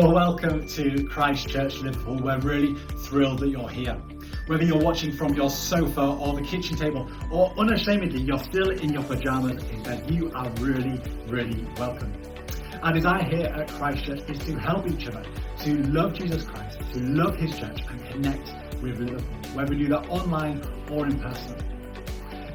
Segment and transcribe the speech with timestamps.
[0.00, 2.16] Well, welcome to Christchurch Liverpool.
[2.16, 4.00] We're really thrilled that you're here.
[4.46, 8.94] Whether you're watching from your sofa or the kitchen table, or unashamedly you're still in
[8.94, 12.10] your pajamas in bed, you are really, really welcome.
[12.82, 15.22] Our desire here at Christchurch is to help each other
[15.64, 19.88] to love Jesus Christ, to love His church, and connect with Liverpool, whether you do
[19.88, 21.69] that online or in person.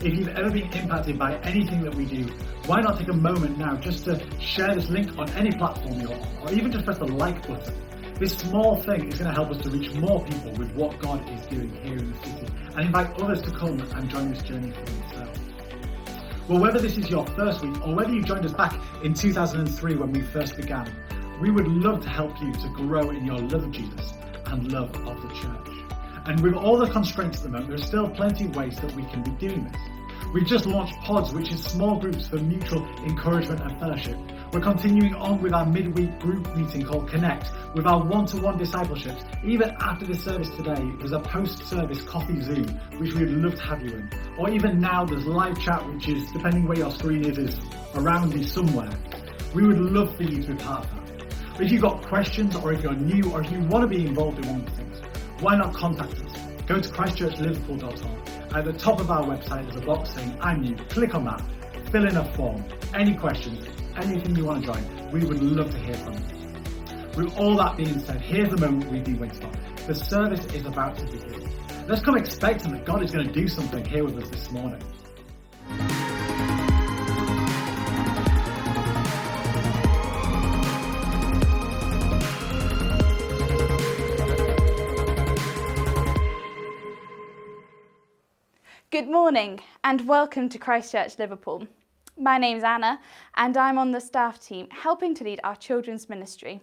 [0.01, 2.25] If you've ever been impacted by anything that we do,
[2.65, 6.13] why not take a moment now just to share this link on any platform you're
[6.13, 7.73] on, or even just press the like button.
[8.19, 11.27] This small thing is going to help us to reach more people with what God
[11.29, 14.71] is doing here in the city and invite others to come and join this journey
[14.71, 15.39] for themselves.
[16.47, 19.95] Well, whether this is your first week or whether you joined us back in 2003
[19.95, 20.89] when we first began,
[21.41, 24.13] we would love to help you to grow in your love of Jesus
[24.45, 25.74] and love of the church.
[26.27, 28.91] And with all the constraints at the moment, there are still plenty of ways that
[28.95, 29.81] we can be doing this.
[30.33, 34.17] We've just launched pods, which is small groups for mutual encouragement and fellowship.
[34.51, 39.23] We're continuing on with our midweek group meeting called Connect, with our one-to-one discipleships.
[39.45, 42.67] Even after the service today, there's a post-service coffee Zoom,
[42.97, 44.09] which we'd love to have you in.
[44.37, 47.59] Or even now, there's live chat, which is, depending where your screen is, is
[47.93, 48.89] around you somewhere.
[49.53, 51.61] We would love for you to be part of that.
[51.61, 54.43] If you've got questions, or if you're new, or if you want to be involved
[54.43, 54.94] in one things,
[55.39, 56.37] why not contact us?
[56.65, 58.53] Go to christchurchliverpool.org.
[58.55, 60.75] At the top of our website, there's a box saying I'm new.
[60.89, 61.41] Click on that,
[61.91, 62.63] fill in a form.
[62.93, 66.19] Any questions, anything you want to join, we would love to hear from you.
[67.17, 69.85] With all that being said, here's the moment we've been waiting for.
[69.87, 71.49] The service is about to begin.
[71.87, 74.81] Let's come expecting that God is going to do something here with us this morning.
[88.91, 91.67] Good morning and welcome to Christchurch Liverpool.
[92.17, 93.01] My name's Anna
[93.35, 96.61] and I'm on the staff team helping to lead our children's ministry.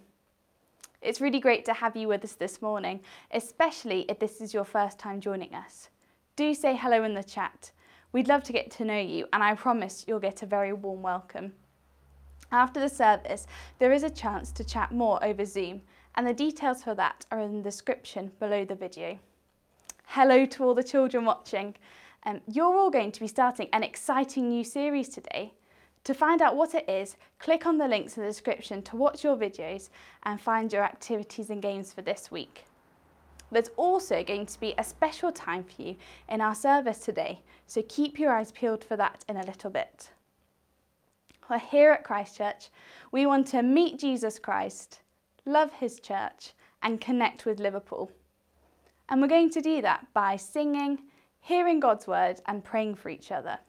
[1.01, 3.01] It's really great to have you with us this morning,
[3.31, 5.89] especially if this is your first time joining us.
[6.37, 7.71] Do say hello in the chat.
[8.13, 11.01] We'd love to get to know you and I promise you'll get a very warm
[11.01, 11.51] welcome.
[12.53, 13.47] After the service,
[13.79, 15.81] there is a chance to chat more over Zoom
[16.15, 19.19] and the details for that are in the description below the video.
[20.05, 21.75] Hello to all the children watching.
[22.25, 25.53] Um, you're all going to be starting an exciting new series today.
[26.05, 29.23] To find out what it is, click on the links in the description to watch
[29.23, 29.89] your videos
[30.23, 32.65] and find your activities and games for this week.
[33.51, 35.95] There's also going to be a special time for you
[36.27, 40.09] in our service today, so keep your eyes peeled for that in a little bit.
[41.49, 42.69] Well, here at Christchurch,
[43.11, 45.01] we want to meet Jesus Christ,
[45.45, 48.11] love his church, and connect with Liverpool.
[49.09, 50.99] And we're going to do that by singing,
[51.43, 53.59] hearing God's word and praying for each other.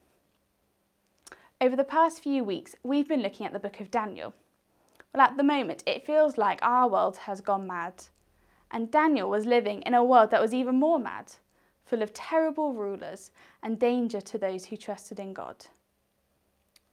[1.59, 4.33] Over the past few weeks, we've been looking at the book of Daniel.
[5.13, 8.05] Well, at the moment, it feels like our world has gone mad.
[8.71, 11.33] And Daniel was living in a world that was even more mad,
[11.85, 15.65] full of terrible rulers and danger to those who trusted in God.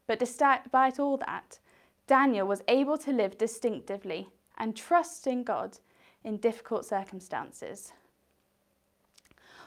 [0.09, 1.61] But despite all that,
[2.09, 5.79] Daniel was able to live distinctively and trust in God
[6.25, 7.93] in difficult circumstances.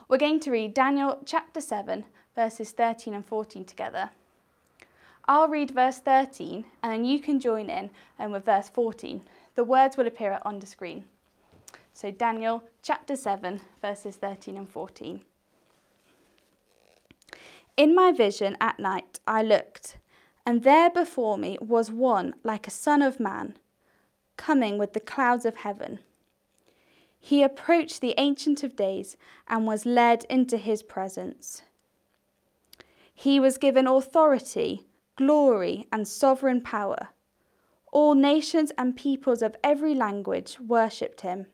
[0.08, 4.12] We're going to read Daniel chapter 7, verses 13 and 14 together.
[5.28, 9.24] I'll read verse 13 and then you can join in and with verse 14.
[9.56, 11.06] The words will appear on the screen.
[11.96, 15.22] So, Daniel chapter 7, verses 13 and 14.
[17.76, 19.98] In my vision at night I looked,
[20.46, 23.58] and there before me was one like a son of man,
[24.38, 25.98] coming with the clouds of heaven.
[27.26, 29.18] He approached the Ancient of Days
[29.48, 31.64] and was led into his presence.
[33.16, 37.08] He was given authority, glory, and sovereign power.
[37.92, 41.48] All nations and peoples of every language worshipped him.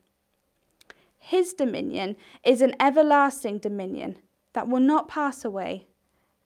[1.18, 4.18] His dominion is an everlasting dominion
[4.52, 5.88] that will not pass away,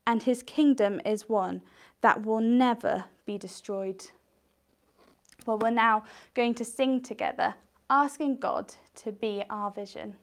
[0.06, 1.64] and his kingdom is one
[2.02, 4.06] that will never be destroyed.
[5.48, 6.04] Well, we're now
[6.36, 7.56] going to sing together
[7.90, 10.16] asking God to be our vision.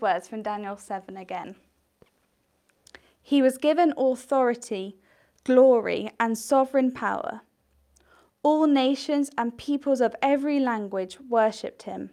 [0.00, 1.56] Words from Daniel 7 again.
[3.22, 4.96] He was given authority,
[5.44, 7.42] glory, and sovereign power.
[8.42, 12.10] All nations and peoples of every language worshipped him.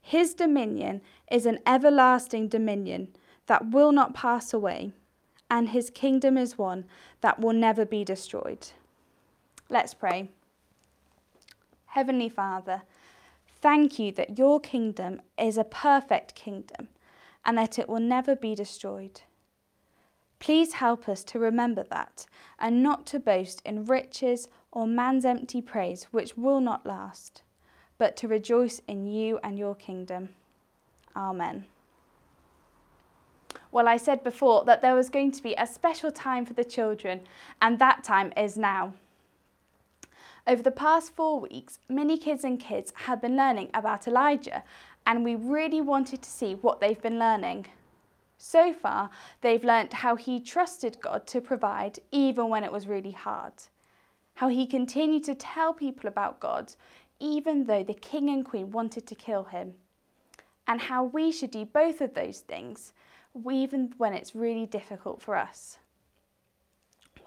[0.00, 3.08] His dominion is an everlasting dominion
[3.46, 4.92] that will not pass away,
[5.50, 6.86] and his kingdom is one
[7.20, 8.68] that will never be destroyed.
[9.68, 10.30] Let's pray.
[11.86, 12.82] Heavenly Father,
[13.64, 16.86] thank you that your kingdom is a perfect kingdom
[17.46, 19.22] and that it will never be destroyed.
[20.38, 22.26] Please help us to remember that
[22.58, 27.40] and not to boast in riches or man's empty praise, which will not last,
[27.96, 30.28] but to rejoice in you and your kingdom.
[31.16, 31.64] Amen.
[33.72, 36.64] Well, I said before that there was going to be a special time for the
[36.64, 37.22] children,
[37.62, 38.92] and that time is now.
[40.46, 44.62] Over the past four weeks, many kids and kids have been learning about Elijah,
[45.06, 47.66] and we really wanted to see what they've been learning.
[48.36, 49.08] So far,
[49.40, 53.54] they've learnt how he trusted God to provide even when it was really hard,
[54.34, 56.74] how he continued to tell people about God
[57.20, 59.74] even though the king and queen wanted to kill him,
[60.66, 62.92] and how we should do both of those things
[63.50, 65.78] even when it's really difficult for us.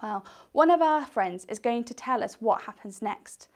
[0.01, 3.47] Well, one of our friends is going to tell us what happens next.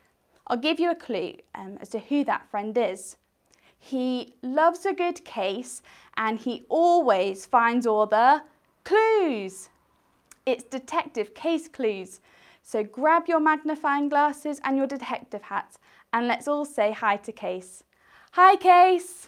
[0.47, 3.17] I'll give you a clue um, as to who that friend is.
[3.77, 5.81] He loves a good case
[6.17, 8.41] and he always finds all the
[8.83, 9.69] clues.
[10.45, 12.19] It's Detective Case Clues.
[12.63, 15.77] So grab your magnifying glasses and your detective hats
[16.13, 17.83] and let's all say hi to Case.
[18.33, 19.27] Hi, Case!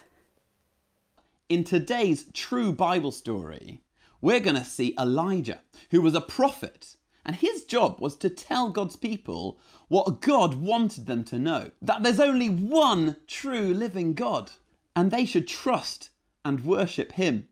[1.48, 3.82] In today's true Bible story,
[4.20, 8.70] we're going to see Elijah, who was a prophet, and his job was to tell
[8.70, 9.58] God's people
[9.88, 14.50] what God wanted them to know that there's only one true living God,
[14.96, 16.10] and they should trust
[16.44, 17.48] and worship him.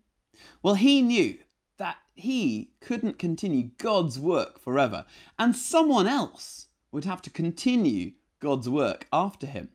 [0.63, 1.39] Well, he knew
[1.79, 5.05] that he couldn't continue God's work forever,
[5.39, 9.71] and someone else would have to continue God's work after him.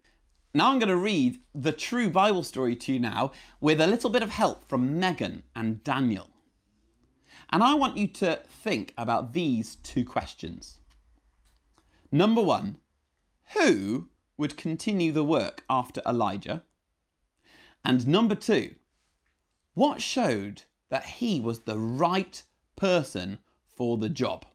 [0.54, 4.10] Now I'm going to read the true Bible story to you now with a little
[4.10, 6.30] bit of help from Megan and Daniel.
[7.50, 10.78] And I want you to think about these two questions.
[12.12, 12.78] Number one,
[13.54, 16.64] who would continue the work after Elijah?
[17.84, 18.76] And number two,
[19.74, 22.44] what showed that he was the right
[22.76, 24.46] person for the job?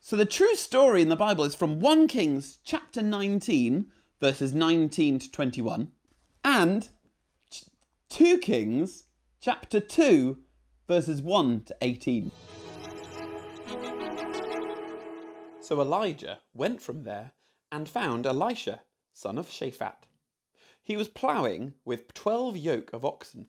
[0.00, 3.86] So the true story in the Bible is from 1 Kings chapter 19,
[4.20, 5.88] verses 19 to 21,
[6.44, 6.88] and
[8.10, 9.04] 2 Kings
[9.40, 10.38] chapter 2,
[10.86, 12.30] verses 1 to 18.
[15.60, 17.32] So Elijah went from there
[17.72, 20.06] and found Elisha, son of Shaphat.
[20.82, 23.48] He was ploughing with twelve yoke of oxen,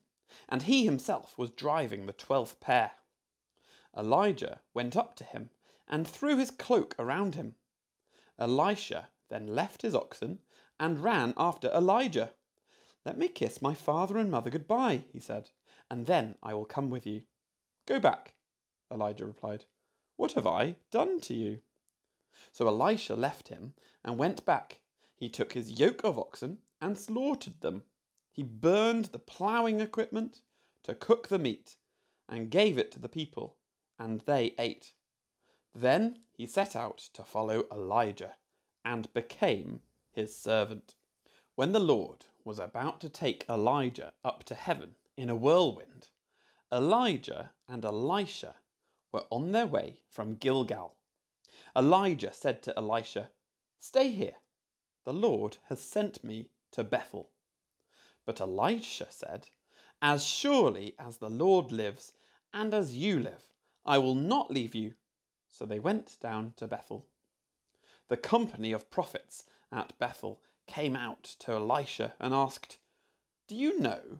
[0.50, 2.94] and he himself was driving the twelfth pair.
[3.96, 5.52] Elijah went up to him
[5.88, 7.54] and threw his cloak around him.
[8.40, 10.40] Elisha then left his oxen
[10.80, 12.32] and ran after Elijah.
[13.06, 15.52] Let me kiss my father and mother goodbye, he said,
[15.90, 17.24] and then I will come with you.
[17.86, 18.34] Go back,
[18.92, 19.66] Elijah replied.
[20.16, 21.60] What have I done to you?
[22.52, 23.74] So Elisha left him
[24.04, 24.80] and went back.
[25.16, 27.84] He took his yoke of oxen and slaughtered them.
[28.32, 30.42] He burned the ploughing equipment
[30.84, 31.76] to cook the meat
[32.30, 33.56] and gave it to the people,
[33.98, 34.94] and they ate.
[35.74, 38.36] Then he set out to follow Elijah
[38.84, 40.96] and became his servant.
[41.56, 46.08] When the Lord was about to take Elijah up to heaven in a whirlwind,
[46.72, 48.56] Elijah and Elisha
[49.12, 50.96] were on their way from Gilgal.
[51.76, 53.30] Elijah said to Elisha,
[53.80, 54.36] Stay here.
[55.06, 57.30] The Lord has sent me to Bethel.
[58.26, 59.48] But Elisha said,
[60.02, 62.14] As surely as the Lord lives,
[62.54, 63.48] and as you live,
[63.86, 64.94] I will not leave you.
[65.50, 67.08] So they went down to Bethel.
[68.10, 72.78] The company of prophets at Bethel came out to Elisha and asked,
[73.48, 74.20] Do you know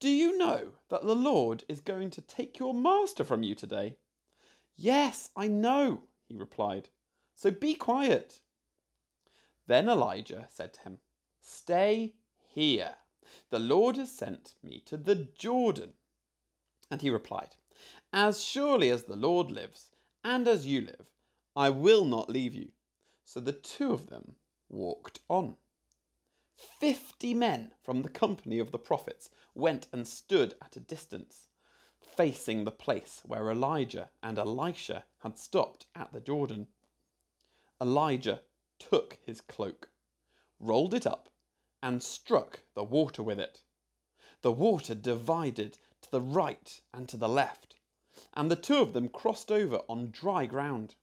[0.00, 3.96] Do you know that the Lord is going to take your master from you today?
[4.74, 6.88] Yes, I know, he replied.
[7.34, 8.40] So be quiet.
[9.66, 10.98] Then Elijah said to him,
[11.42, 12.14] Stay
[12.48, 12.94] here.
[13.50, 15.92] The Lord has sent me to the Jordan.
[16.90, 17.54] And he replied,
[18.10, 19.90] As surely as the Lord lives,
[20.24, 21.10] and as you live,
[21.54, 22.68] I will not leave you.
[23.26, 24.36] So the two of them
[24.70, 25.56] walked on.
[26.80, 31.48] Fifty men from the company of the prophets went and stood at a distance,
[32.16, 36.68] facing the place where Elijah and Elisha had stopped at the Jordan.
[37.80, 38.42] Elijah
[38.78, 39.90] took his cloak,
[40.58, 41.28] rolled it up,
[41.82, 43.62] and struck the water with it.
[44.42, 47.74] The water divided to the right and to the left,
[48.34, 50.94] and the two of them crossed over on dry ground.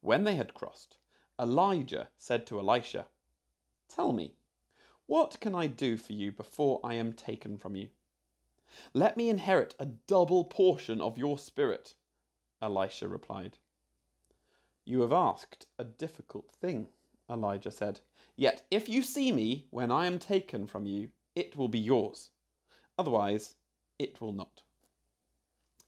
[0.00, 0.96] When they had crossed,
[1.40, 3.06] Elijah said to Elisha,
[3.88, 4.36] Tell me,
[5.12, 7.88] what can I do for you before I am taken from you?
[8.94, 11.92] Let me inherit a double portion of your spirit,
[12.62, 13.58] Elisha replied.
[14.86, 16.86] You have asked a difficult thing,
[17.30, 18.00] Elijah said.
[18.36, 22.30] Yet if you see me when I am taken from you, it will be yours.
[22.98, 23.56] Otherwise,
[23.98, 24.62] it will not.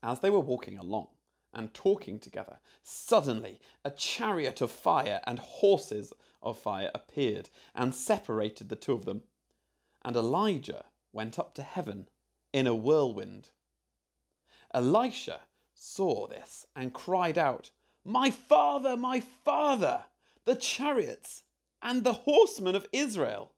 [0.03, 1.07] As they were walking along
[1.55, 6.13] and talking together, suddenly a chariot of fire and horses
[6.45, 9.23] of fire appeared and separated the two of them.
[10.05, 12.09] And Elijah went up to heaven
[12.53, 13.49] in a whirlwind.
[14.73, 15.41] Elisha
[15.73, 17.71] saw this and cried out,
[18.05, 20.05] My father, my father,
[20.45, 21.43] the chariots
[21.83, 23.53] and the horsemen of Israel.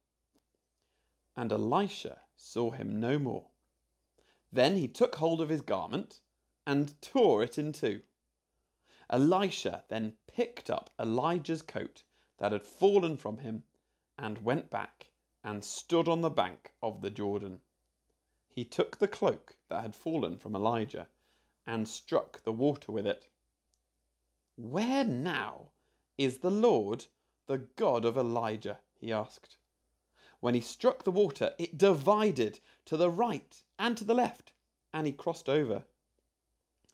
[1.37, 3.51] And Elisha saw him no more.
[4.53, 6.21] Then he took hold of his garment
[6.67, 8.03] and tore it in two.
[9.11, 12.03] Elisha then picked up Elijah's coat
[12.39, 13.65] that had fallen from him
[14.19, 15.07] and went back
[15.45, 17.61] and stood on the bank of the Jordan.
[18.49, 21.09] He took the cloak that had fallen from Elijah
[21.67, 23.29] and struck the water with it.
[24.57, 25.73] Where now
[26.19, 27.07] is the Lord,
[27.47, 28.79] the God of Elijah?
[28.99, 29.57] he asked.
[30.41, 34.53] When he struck the water, it divided to the right and to the left,
[34.93, 35.85] and he crossed over.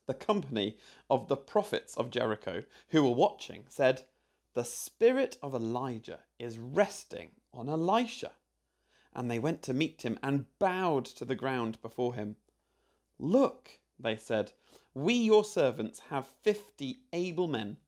[0.07, 0.79] The company
[1.09, 4.05] of the prophets of Jericho who were watching said,
[4.55, 8.33] The spirit of Elijah is resting on Elisha.
[9.15, 12.37] And they went to meet him and bowed to the ground before him.
[13.19, 14.53] Look, they said,
[14.95, 17.79] we your servants have fifty able men.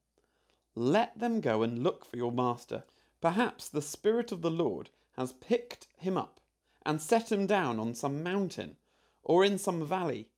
[0.75, 2.85] Let them go and look for your master.
[3.21, 6.41] Perhaps the Spirit of the Lord has picked him up
[6.85, 8.77] and set him down on some mountain
[9.23, 10.29] or in some valley.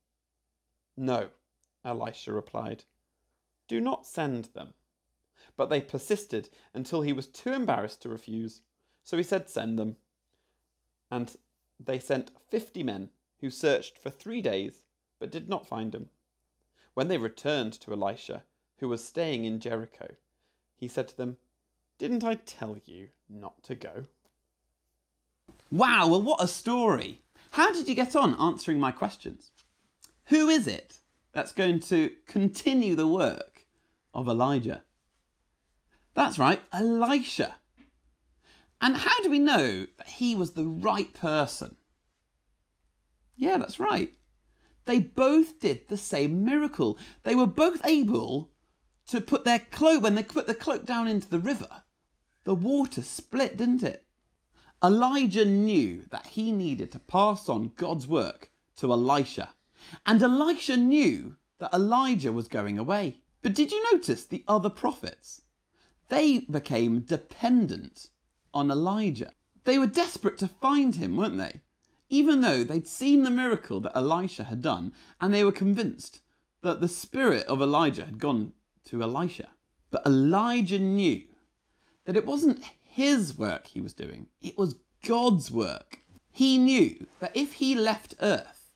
[0.96, 1.28] No,
[1.84, 2.84] Elisha replied.
[3.68, 4.74] Do not send them.
[5.56, 8.60] But they persisted until he was too embarrassed to refuse.
[9.04, 9.96] So he said, Send them.
[11.10, 11.34] And
[11.78, 14.80] they sent fifty men who searched for three days
[15.18, 16.08] but did not find him.
[16.94, 18.44] When they returned to Elisha,
[18.78, 20.14] who was staying in Jericho,
[20.76, 21.36] he said to them,
[21.98, 24.06] Didn't I tell you not to go?
[25.70, 27.22] Wow, well, what a story.
[27.50, 29.50] How did you get on answering my questions?
[30.26, 31.00] Who is it
[31.32, 33.66] that's going to continue the work
[34.12, 34.82] of Elijah?
[36.16, 37.56] That's right, Elisha.
[38.80, 41.76] And how do we know that he was the right person?
[43.36, 44.12] Yeah, that's right.
[44.86, 46.98] they both did the same miracle.
[47.24, 48.50] They were both able
[49.08, 51.82] to put their cloak, when they put the cloak down into the river,
[52.44, 54.04] the water split, didn't it?
[54.82, 59.50] Elijah knew that he needed to pass on God's work to Elisha.
[60.04, 63.18] And Elisha knew that Elijah was going away.
[63.42, 65.42] But did you notice the other prophets?
[66.08, 68.08] They became dependent
[68.54, 69.32] on Elijah.
[69.64, 71.60] They were desperate to find him, weren't they?
[72.08, 76.20] Even though they'd seen the miracle that Elisha had done, and they were convinced
[76.62, 78.52] that the spirit of Elijah had gone
[78.84, 79.48] to Elisha.
[79.90, 81.22] But Elijah knew
[82.04, 86.00] that it wasn't his work he was doing, it was God's work.
[86.30, 88.70] He knew that if he left earth,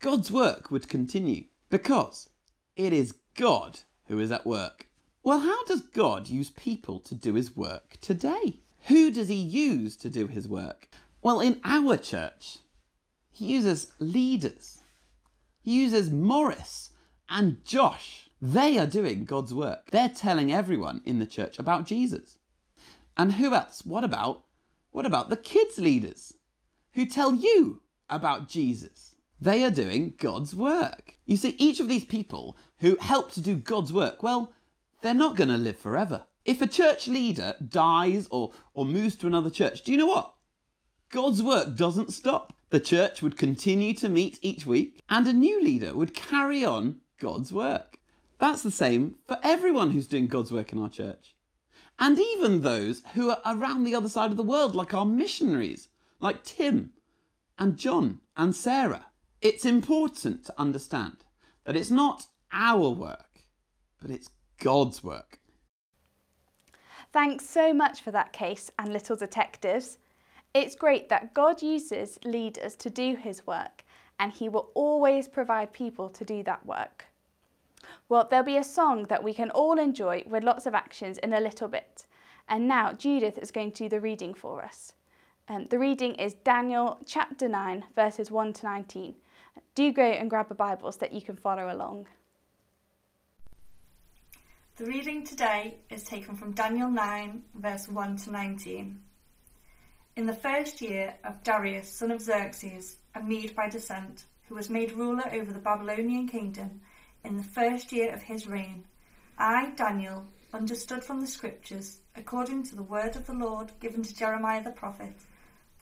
[0.00, 2.28] God's work would continue because
[2.74, 4.86] it is God who is at work.
[5.22, 8.60] Well, how does God use people to do his work today?
[8.86, 10.88] Who does he use to do his work?
[11.22, 12.58] Well, in our church,
[13.30, 14.82] he uses leaders.
[15.62, 16.90] He uses Morris
[17.28, 18.30] and Josh.
[18.40, 19.90] They are doing God's work.
[19.90, 22.38] They're telling everyone in the church about Jesus.
[23.16, 23.84] And who else?
[23.84, 24.44] What about
[24.92, 26.32] what about the kids leaders
[26.94, 29.14] who tell you about Jesus?
[29.40, 31.14] They are doing God's work.
[31.26, 34.52] You see, each of these people who help to do God's work, well,
[35.02, 36.24] they're not going to live forever.
[36.44, 40.34] If a church leader dies or, or moves to another church, do you know what?
[41.10, 42.54] God's work doesn't stop.
[42.70, 47.00] The church would continue to meet each week and a new leader would carry on
[47.18, 47.98] God's work.
[48.38, 51.34] That's the same for everyone who's doing God's work in our church.
[51.98, 55.88] And even those who are around the other side of the world, like our missionaries,
[56.20, 56.92] like Tim
[57.58, 59.06] and John and Sarah.
[59.42, 61.18] It's important to understand
[61.64, 63.44] that it's not our work,
[64.00, 64.30] but it's
[64.60, 65.38] God's work.
[67.12, 69.98] Thanks so much for that case and little detectives.
[70.54, 73.84] It's great that God uses leaders to do his work
[74.20, 77.06] and he will always provide people to do that work.
[78.08, 81.32] Well, there'll be a song that we can all enjoy with lots of actions in
[81.32, 82.06] a little bit.
[82.48, 84.92] And now Judith is going to do the reading for us.
[85.48, 89.14] Um, the reading is Daniel chapter 9, verses 1 to 19.
[89.74, 92.06] Do go and grab a Bible so that you can follow along.
[94.80, 98.98] The reading today is taken from Daniel 9, verse 1 to 19.
[100.16, 104.70] In the first year of Darius, son of Xerxes, a Mede by descent, who was
[104.70, 106.80] made ruler over the Babylonian kingdom,
[107.24, 108.84] in the first year of his reign,
[109.36, 114.16] I, Daniel, understood from the scriptures, according to the word of the Lord given to
[114.16, 115.12] Jeremiah the prophet,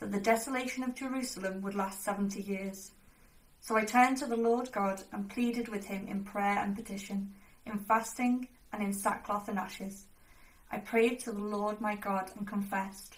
[0.00, 2.90] that the desolation of Jerusalem would last seventy years.
[3.60, 7.34] So I turned to the Lord God and pleaded with him in prayer and petition,
[7.64, 10.04] in fasting and in sackcloth and ashes.
[10.70, 13.16] I prayed to the Lord my God and confessed,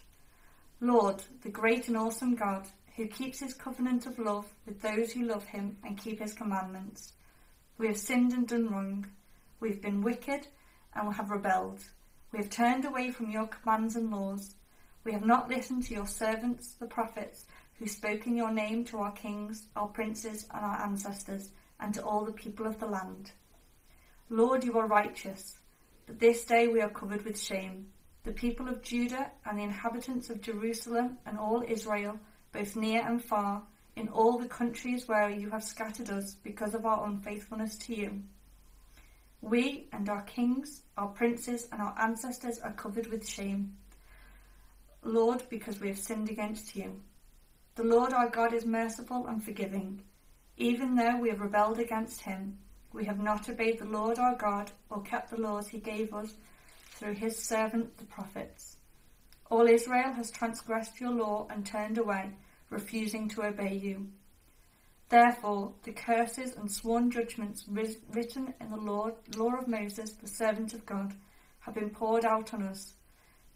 [0.80, 5.26] Lord, the great and awesome God, who keeps his covenant of love with those who
[5.26, 7.12] love him and keep his commandments.
[7.78, 9.06] We have sinned and done wrong.
[9.58, 10.46] We have been wicked
[10.94, 11.80] and we have rebelled.
[12.32, 14.54] We have turned away from your commands and laws.
[15.04, 17.46] We have not listened to your servants, the prophets,
[17.78, 22.02] who spoke in your name to our kings, our princes, and our ancestors, and to
[22.02, 23.32] all the people of the land.
[24.32, 25.58] Lord, you are righteous,
[26.06, 27.88] but this day we are covered with shame.
[28.22, 32.16] The people of Judah and the inhabitants of Jerusalem and all Israel,
[32.52, 33.64] both near and far,
[33.96, 38.22] in all the countries where you have scattered us because of our unfaithfulness to you.
[39.40, 43.74] We and our kings, our princes, and our ancestors are covered with shame.
[45.02, 47.00] Lord, because we have sinned against you.
[47.74, 50.02] The Lord our God is merciful and forgiving.
[50.56, 52.58] Even though we have rebelled against him,
[52.92, 56.34] we have not obeyed the Lord our God or kept the laws he gave us
[56.92, 58.76] through his servant the prophets.
[59.50, 62.30] All Israel has transgressed your law and turned away,
[62.68, 64.08] refusing to obey you.
[65.08, 70.72] Therefore, the curses and sworn judgments written in the law, law of Moses, the servant
[70.72, 71.14] of God,
[71.60, 72.92] have been poured out on us,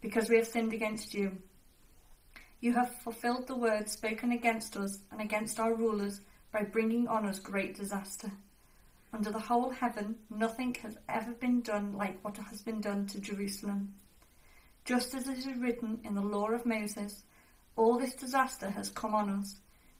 [0.01, 1.37] because we have sinned against you.
[2.59, 6.19] You have fulfilled the words spoken against us and against our rulers
[6.51, 8.31] by bringing on us great disaster.
[9.15, 13.21] Under the whole heaven, nothing has ever been done like what has been done to
[13.21, 13.93] Jerusalem.
[14.83, 17.23] Just as it is written in the law of Moses,
[17.77, 19.55] all this disaster has come on us,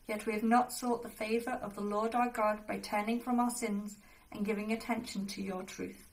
[0.06, 3.40] yet we have not sought the favour of the Lord our God by turning from
[3.40, 3.96] our sins
[4.34, 6.10] and giving attention to your truth.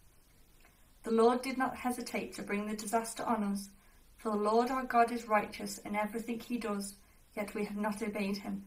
[1.03, 3.71] The Lord did not hesitate to bring the disaster on us,
[4.17, 6.95] for the Lord our God is righteous in everything he does,
[7.35, 8.67] yet we have not obeyed him.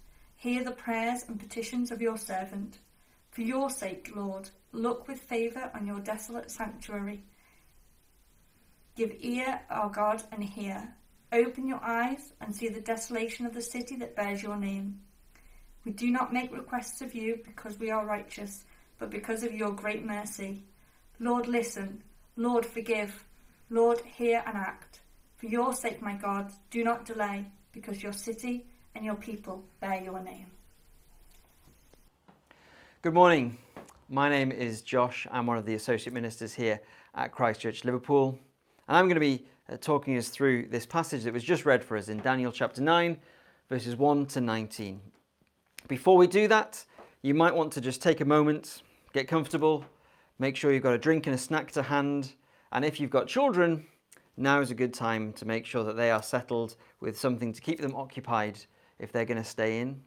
[0.41, 2.79] hear the prayers and petitions of your servant.
[3.29, 7.21] For your sake, Lord, look with favour on your desolate sanctuary.
[8.95, 10.95] Give ear, our God, and hear.
[11.31, 15.01] Open your eyes and see the desolation of the city that bears your name.
[15.85, 18.63] We do not make requests of you because we are righteous,
[18.97, 20.63] but because of your great mercy.
[21.19, 22.01] Lord, listen.
[22.35, 23.25] Lord, forgive.
[23.69, 25.01] Lord, hear and act.
[25.37, 30.01] For your sake, my God, do not delay, because your city and your people bear
[30.01, 30.47] your name.
[33.01, 33.57] Good morning.
[34.09, 35.25] My name is Josh.
[35.31, 36.81] I'm one of the associate ministers here
[37.15, 38.37] at Christchurch Liverpool.
[38.87, 41.83] And I'm going to be uh, talking us through this passage that was just read
[41.83, 43.17] for us in Daniel chapter 9,
[43.69, 45.01] verses 1 to 19.
[45.87, 46.83] Before we do that,
[47.21, 48.81] you might want to just take a moment,
[49.13, 49.85] get comfortable,
[50.37, 52.33] make sure you've got a drink and a snack to hand.
[52.71, 53.85] And if you've got children,
[54.37, 57.61] now is a good time to make sure that they are settled with something to
[57.61, 58.59] keep them occupied
[59.01, 59.99] if they're going to stay in.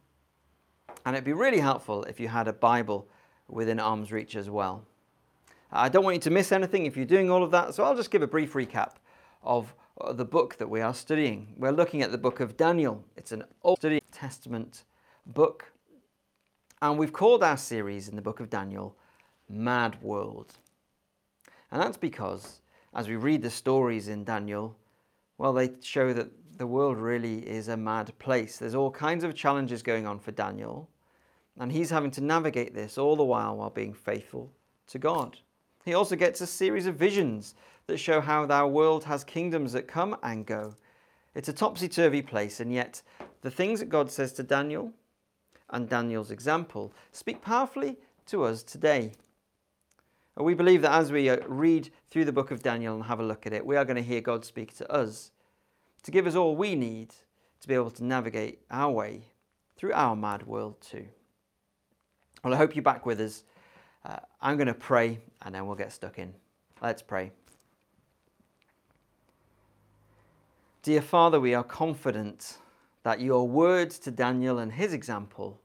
[1.05, 3.09] And it'd be really helpful if you had a Bible
[3.49, 4.85] within arm's reach as well.
[5.71, 7.97] I don't want you to miss anything if you're doing all of that, so I'll
[7.97, 8.93] just give a brief recap
[9.43, 11.53] of uh, the book that we are studying.
[11.57, 13.05] We're looking at the book of Daniel.
[13.17, 14.85] It's an Old Testament
[15.27, 15.73] book.
[16.81, 18.97] And we've called our series in the book of Daniel
[19.49, 20.55] Mad World.
[21.73, 22.61] And that's because
[22.95, 24.77] as we read the stories in Daniel,
[25.39, 28.59] well, they show that the world really is a mad place.
[28.59, 30.89] There's all kinds of challenges going on for Daniel,
[31.59, 34.51] and he's having to navigate this all the while while being faithful
[34.89, 35.39] to God.
[35.85, 37.55] He also gets a series of visions
[37.87, 40.75] that show how our world has kingdoms that come and go.
[41.35, 43.03] It's a topsy turvy place, and yet
[43.43, 44.93] the things that God says to Daniel
[45.71, 49.13] and Daniel's example speak powerfully to us today.
[50.37, 53.25] We believe that as we uh, read through the book of Daniel and have a
[53.25, 55.31] look at it, we are going to hear God speak to us
[56.05, 57.15] to give us all we need
[57.61, 59.23] to be able to navigate our way
[59.77, 61.07] through our mad world too.
[62.45, 63.43] Well, I hope you're back with us.
[64.05, 66.35] Uh, I'm going to pray and then we'll get stuck in.
[66.83, 67.33] Let's pray.
[70.83, 72.59] Dear Father, we are confident
[73.03, 75.59] that your words to Daniel and his example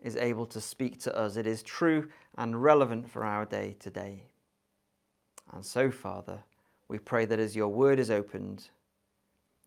[0.00, 1.36] is able to speak to us.
[1.36, 4.22] It is true and relevant for our day today.
[5.52, 6.38] And so, Father,
[6.86, 8.68] we pray that as your word is opened,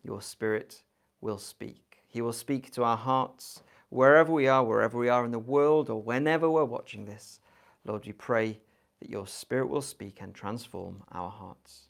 [0.02, 0.82] your Spirit
[1.20, 1.98] will speak.
[2.08, 5.90] He will speak to our hearts wherever we are, wherever we are in the world,
[5.90, 7.40] or whenever we're watching this.
[7.84, 8.58] Lord, we pray
[9.00, 11.88] that your Spirit will speak and transform our hearts.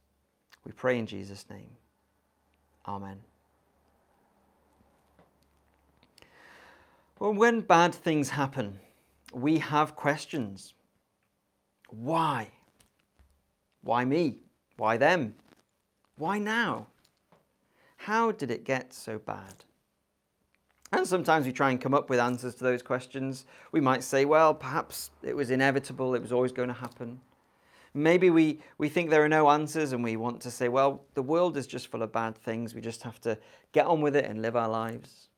[0.64, 1.70] We pray in Jesus' name.
[2.86, 3.20] Amen.
[7.18, 8.80] Well, when bad things happen,
[9.32, 10.74] we have questions.
[11.88, 12.48] Why?
[13.82, 14.38] Why me?
[14.76, 15.34] Why them?
[16.16, 16.88] Why now?
[18.06, 19.64] How did it get so bad?
[20.90, 23.46] And sometimes we try and come up with answers to those questions.
[23.70, 27.20] We might say, well, perhaps it was inevitable, it was always going to happen.
[27.94, 31.22] Maybe we, we think there are no answers and we want to say, well, the
[31.22, 32.74] world is just full of bad things.
[32.74, 33.38] We just have to
[33.70, 35.28] get on with it and live our lives.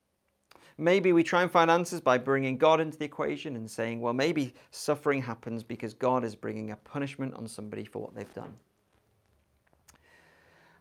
[0.78, 4.14] Maybe we try and find answers by bringing God into the equation and saying, well,
[4.14, 8.54] maybe suffering happens because God is bringing a punishment on somebody for what they've done.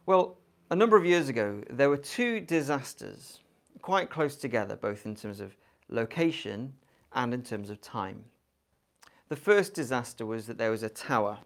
[0.05, 0.37] Well,
[0.73, 3.41] a number of years ago, there were two disasters
[3.83, 5.55] quite close together, both in terms of
[5.87, 6.73] location
[7.13, 8.23] and in terms of time.
[9.29, 11.37] The first disaster was that there was a tower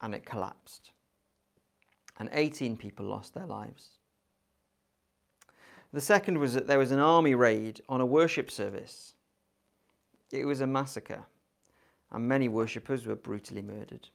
[0.00, 0.90] and it collapsed,
[2.18, 3.90] and 18 people lost their lives.
[5.92, 9.12] The second was that there was an army raid on a worship service.
[10.32, 11.24] It was a massacre,
[12.10, 14.08] and many worshippers were brutally murdered.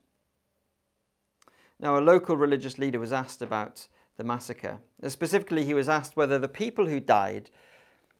[1.80, 3.88] Now, a local religious leader was asked about
[4.20, 4.78] the massacre.
[5.01, 7.49] Uh, specifically, he was asked whether the people who died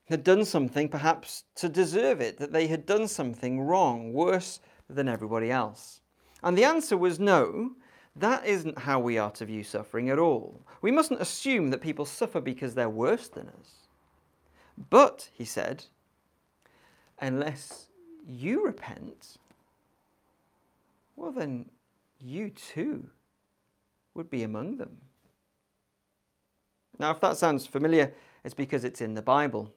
[0.06, 5.08] had done something perhaps to deserve it, that they had done something wrong, worse than
[5.08, 6.00] everybody else.
[6.41, 7.74] And the answer was no,
[8.16, 10.62] that isn't how we are to view suffering at all.
[10.82, 13.88] We mustn't assume that people suffer because they're worse than us.
[14.89, 15.84] But, he said,
[17.20, 17.88] unless
[18.26, 19.36] you repent,
[21.18, 21.66] well, then
[22.22, 23.10] you too
[24.14, 24.97] would be among them.
[27.00, 29.74] Now, if that sounds familiar, it's because it's in the Bible.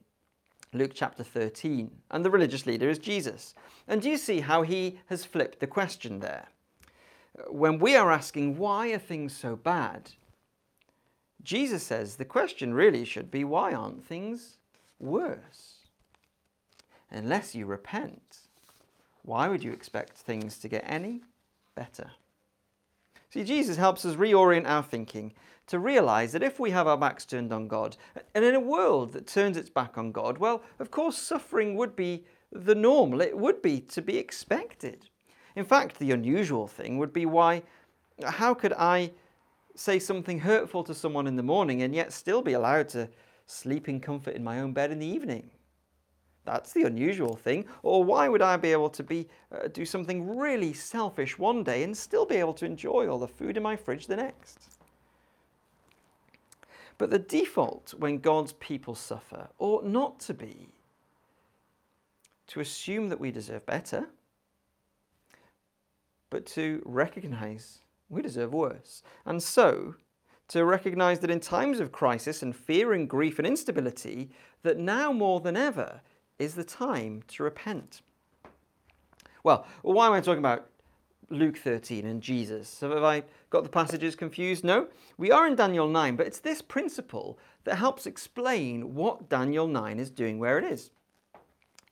[0.73, 1.91] Luke chapter 13.
[2.11, 3.55] And the religious leader is Jesus.
[3.87, 6.49] And do you see how he has flipped the question there?
[7.49, 10.11] when we are asking, why are things so bad?
[11.43, 14.59] Jesus says the question really should be, why aren't things
[15.01, 15.73] worse?
[17.13, 18.39] unless you repent,
[19.23, 21.21] why would you expect things to get any
[21.75, 22.11] better?
[23.31, 25.33] See, Jesus helps us reorient our thinking
[25.73, 27.97] to realize that if we have our backs turned on God,
[28.35, 31.97] and in a world that turns its back on God, well, of course, suffering would
[31.97, 33.23] be the normal.
[33.23, 35.07] It would be to be expected.
[35.57, 37.63] In fact, the unusual thing would be why,
[38.23, 39.13] how could I
[39.75, 43.09] say something hurtful to someone in the morning and yet still be allowed to
[43.47, 45.49] sleep in comfort in my own bed in the evening?
[46.45, 47.65] That's the unusual thing.
[47.83, 51.83] Or why would I be able to be uh, do something really selfish one day
[51.83, 54.72] and still be able to enjoy all the food in my fridge the next?
[57.03, 60.69] But the default when God's people suffer ought not to be
[62.47, 64.07] to assume that we deserve better,
[66.31, 69.03] but to recognize we deserve worse.
[69.27, 69.97] And so,
[70.47, 74.31] to recognize that in times of crisis and fear and grief and instability,
[74.63, 76.03] that now more than ever
[76.39, 78.01] is the time to repent.
[79.43, 80.69] Well, why am I talking about
[81.33, 82.69] Luke 13 and Jesus?
[82.69, 84.65] So have I got the passages confused?
[84.65, 84.89] No.
[85.19, 89.99] We are in Daniel 9, but it's this principle that helps explain what Daniel 9
[89.99, 90.91] is doing where it is.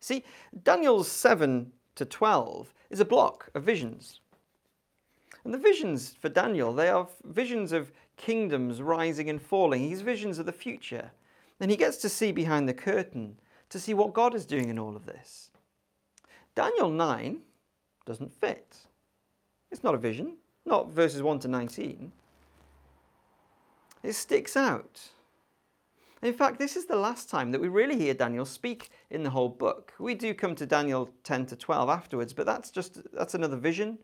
[0.00, 0.24] See,
[0.62, 4.20] Daniel 7 to 12 is a block of visions.
[5.44, 9.82] And the visions for Daniel, they are visions of kingdoms rising and falling.
[9.82, 11.10] He's visions of the future.
[11.60, 13.38] And he gets to see behind the curtain
[13.70, 15.50] to see what God is doing in all of this.
[16.54, 17.40] Daniel 9
[18.04, 18.76] doesn't fit.
[19.70, 22.12] It's not a vision, not verses 1 to 19.
[24.02, 25.00] It sticks out.
[26.22, 29.30] In fact, this is the last time that we really hear Daniel speak in the
[29.30, 29.94] whole book.
[29.98, 33.98] We do come to Daniel 10 to 12 afterwards, but that's just that's another vision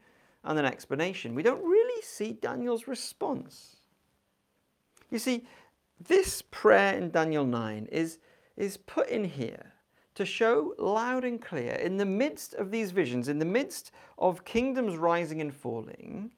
[0.45, 1.35] and an explanation.
[1.35, 3.77] We don't really see Daniel's response.
[5.11, 5.47] You see,
[6.01, 8.19] this prayer in Daniel 9 is,
[8.57, 9.73] is put in here
[10.17, 14.45] to show loud and clear in the midst of these visions, in the midst of
[14.45, 16.31] kingdoms rising and falling,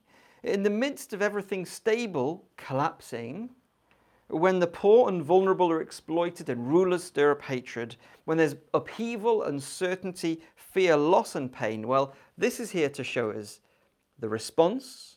[0.42, 3.50] in the midst of everything stable collapsing,
[4.26, 9.44] when the poor and vulnerable are exploited and rulers stir up hatred, when there's upheaval,
[9.44, 13.60] uncertainty, fear, loss, and pain, well, this is here to show us
[14.18, 15.16] the response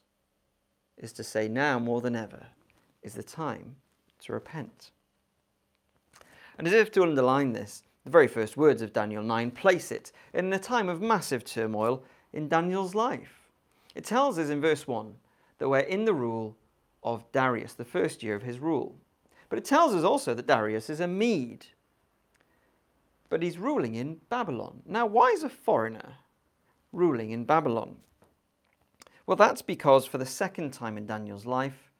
[0.97, 2.45] is to say now more than ever
[3.01, 3.75] is the time
[4.19, 4.91] to repent.
[6.57, 10.11] And as if to underline this, the very first words of Daniel 9 place it
[10.33, 13.47] in a time of massive turmoil in Daniel's life.
[13.95, 15.13] It tells us in verse 1
[15.59, 16.55] that we're in the rule
[17.03, 18.95] of Darius, the first year of his rule.
[19.49, 21.65] But it tells us also that Darius is a Mede,
[23.29, 24.81] but he's ruling in Babylon.
[24.85, 26.15] Now, why is a foreigner
[26.91, 27.97] ruling in Babylon?
[29.25, 31.91] Well, that's because for the second time in Daniel's life,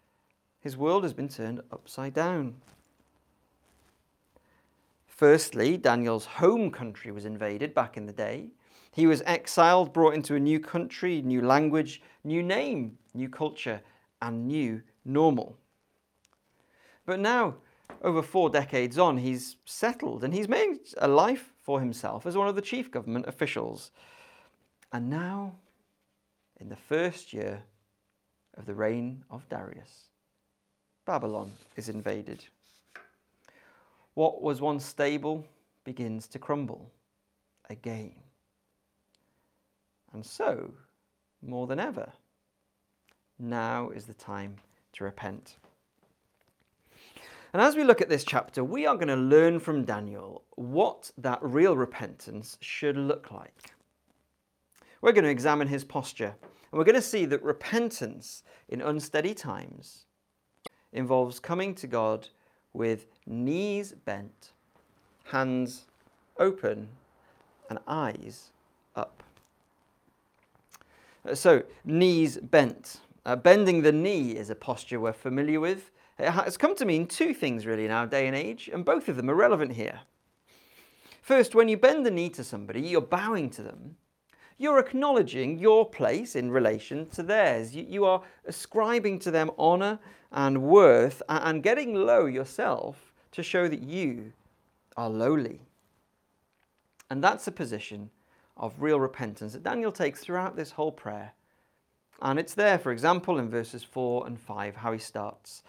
[0.59, 2.55] his world has been turned upside down.
[5.21, 8.49] Firstly, Daniel's home country was invaded back in the day.
[8.91, 13.83] He was exiled, brought into a new country, new language, new name, new culture,
[14.23, 15.59] and new normal.
[17.05, 17.57] But now,
[18.01, 22.47] over four decades on, he's settled and he's made a life for himself as one
[22.47, 23.91] of the chief government officials.
[24.91, 25.53] And now
[26.59, 27.61] in the first year
[28.57, 30.05] of the reign of Darius.
[31.05, 32.43] Babylon is invaded.
[34.13, 35.45] What was once stable
[35.83, 36.91] begins to crumble
[37.69, 38.13] again.
[40.13, 40.71] And so,
[41.41, 42.11] more than ever,
[43.39, 44.55] now is the time
[44.93, 45.55] to repent.
[47.53, 51.11] And as we look at this chapter, we are going to learn from Daniel what
[51.17, 53.73] that real repentance should look like.
[55.01, 56.35] We're going to examine his posture
[56.71, 60.05] and we're going to see that repentance in unsteady times
[60.93, 62.27] involves coming to God
[62.73, 64.51] with knees bent,
[65.25, 65.85] hands
[66.37, 66.89] open,
[67.69, 68.51] and eyes
[68.95, 69.23] up.
[71.27, 72.99] Uh, so, knees bent.
[73.25, 75.91] Uh, bending the knee is a posture we're familiar with.
[76.17, 79.07] It has come to mean two things really in our day and age, and both
[79.07, 80.01] of them are relevant here.
[81.21, 83.95] First, when you bend the knee to somebody, you're bowing to them,
[84.61, 87.75] you're acknowledging your place in relation to theirs.
[87.75, 89.99] You, you are ascribing to them honor
[90.31, 94.33] and worth and, and getting low yourself to show that you
[94.95, 95.61] are lowly.
[97.09, 98.09] And that's a position
[98.55, 101.33] of real repentance that Daniel takes throughout this whole prayer.
[102.21, 105.63] And it's there, for example, in verses 4 and 5, how he starts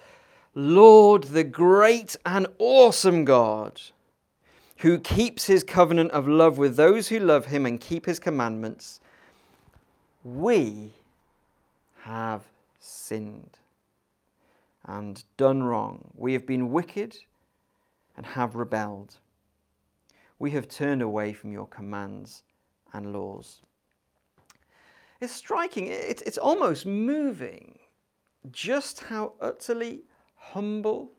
[0.55, 3.80] Lord, the great and awesome God
[4.83, 8.99] who keeps his covenant of love with those who love him and keep his commandments,
[10.24, 10.93] we
[12.01, 12.43] have
[12.80, 13.59] sinned
[14.85, 16.11] and done wrong.
[16.16, 17.16] We have been wicked
[18.16, 19.18] and have rebelled.
[20.41, 22.43] We have turned away from your commands
[22.93, 23.61] and laws.
[25.20, 27.78] It's striking, it's, almost moving
[28.51, 30.03] just how utterly
[30.35, 31.12] humble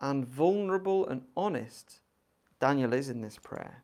[0.00, 2.00] and vulnerable and honest
[2.62, 3.82] Daniel is in this prayer.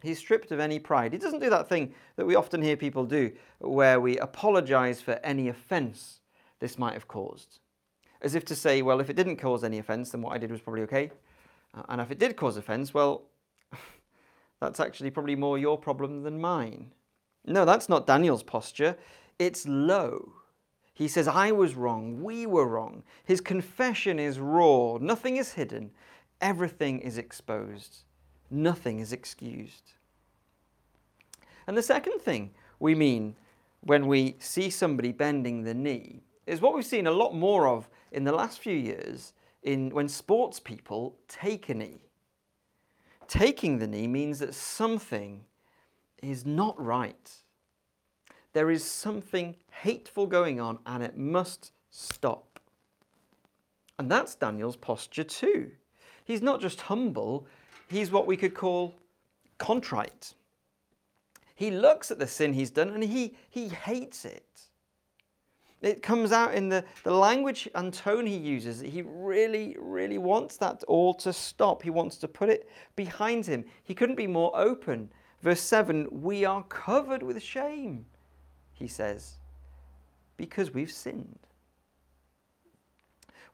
[0.00, 1.12] He's stripped of any pride.
[1.12, 5.18] He doesn't do that thing that we often hear people do, where we apologize for
[5.24, 6.20] any offense
[6.60, 7.58] this might have caused.
[8.22, 10.52] As if to say, well, if it didn't cause any offense, then what I did
[10.52, 11.10] was probably okay.
[11.74, 13.24] Uh, and if it did cause offense, well,
[14.60, 16.92] that's actually probably more your problem than mine.
[17.44, 18.96] No, that's not Daniel's posture.
[19.40, 20.34] It's low.
[20.94, 22.22] He says, I was wrong.
[22.22, 23.02] We were wrong.
[23.24, 24.98] His confession is raw.
[25.00, 25.90] Nothing is hidden.
[26.40, 28.04] Everything is exposed.
[28.50, 29.92] Nothing is excused.
[31.66, 33.36] And the second thing we mean
[33.80, 37.88] when we see somebody bending the knee is what we've seen a lot more of
[38.10, 39.32] in the last few years
[39.62, 42.00] in when sports people take a knee.
[43.26, 45.44] Taking the knee means that something
[46.22, 47.30] is not right.
[48.54, 52.60] There is something hateful going on and it must stop.
[53.98, 55.72] And that's Daniel's posture too.
[56.28, 57.46] He's not just humble,
[57.88, 58.94] he's what we could call
[59.56, 60.34] contrite.
[61.54, 64.44] He looks at the sin he's done and he, he hates it.
[65.80, 68.80] It comes out in the, the language and tone he uses.
[68.80, 71.82] He really, really wants that all to stop.
[71.82, 73.64] He wants to put it behind him.
[73.82, 75.08] He couldn't be more open.
[75.40, 78.04] Verse 7 We are covered with shame,
[78.74, 79.38] he says,
[80.36, 81.38] because we've sinned.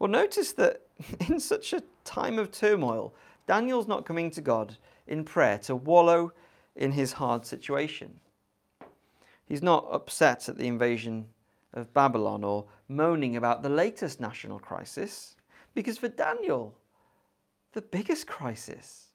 [0.00, 0.80] Well, notice that
[1.28, 3.14] in such a time of turmoil,
[3.46, 4.76] Daniel's not coming to God
[5.06, 6.32] in prayer to wallow
[6.76, 8.20] in his hard situation.
[9.46, 11.26] He's not upset at the invasion
[11.74, 15.36] of Babylon or moaning about the latest national crisis,
[15.74, 16.74] because for Daniel,
[17.72, 19.08] the biggest crisis,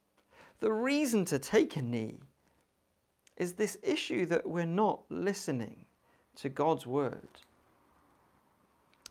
[0.59, 2.19] the reason to take a knee,
[3.37, 5.77] is this issue that we're not listening
[6.35, 7.29] to God's word.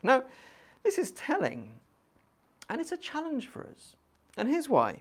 [0.03, 0.23] Now,
[0.83, 1.73] this is telling,
[2.69, 3.97] and it's a challenge for us.
[4.37, 5.01] And here's why.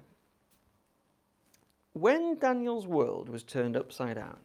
[1.94, 4.38] When Daniel's world was turned upside down,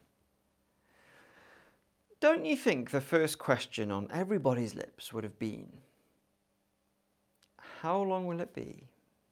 [2.20, 5.68] don't you think the first question on everybody's lips would have been,
[7.80, 8.84] How long will it be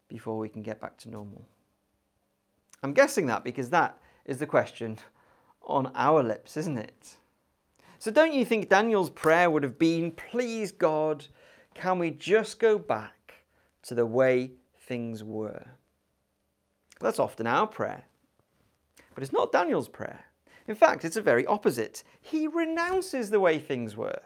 [0.08, 1.46] before we can get back to normal?
[2.82, 4.98] I'm guessing that because that is the question
[5.62, 7.16] on our lips, isn't it?
[7.98, 11.26] So don't you think Daniel's prayer would have been, Please God,
[11.74, 13.14] can we just go back
[13.84, 15.64] to the way things were?
[17.00, 18.04] That's often our prayer.
[19.14, 20.24] But it's not Daniel's prayer.
[20.68, 22.04] In fact, it's a very opposite.
[22.20, 24.20] He renounces the way things were.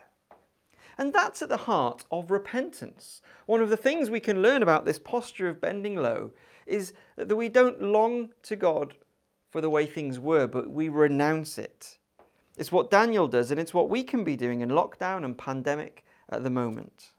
[0.99, 3.21] And that's at the heart of repentance.
[3.47, 6.33] One of the things we can learn about this posture of bending low
[6.67, 8.95] is that we don't long to God
[9.51, 11.99] for the way things were, but we renounce it.
[12.57, 16.05] It's what Daniel does, and it's what we can be doing in lockdown and pandemic
[16.29, 17.13] at the moment.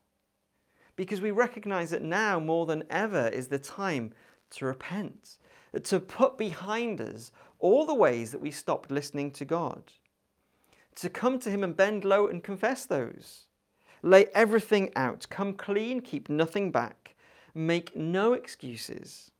[0.95, 4.13] Because we recognize that now more than ever is the time
[4.51, 5.37] to repent,
[5.83, 9.83] to put behind us all the ways that we stopped listening to God,
[10.95, 13.45] to come to Him and bend low and confess those.
[14.01, 17.15] Lay everything out, come clean, keep nothing back,
[17.53, 19.31] make no excuses.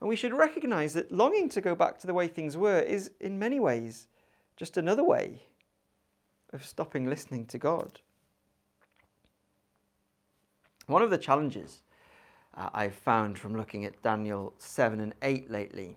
[0.00, 3.10] And we should recognize that longing to go back to the way things were is,
[3.20, 4.08] in many ways,
[4.56, 5.42] just another way
[6.52, 8.00] of stopping listening to God.
[10.86, 11.80] One of the challenges
[12.56, 15.96] uh, I've found from looking at Daniel 7 and 8 lately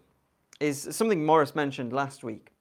[0.59, 2.51] is something Morris mentioned last week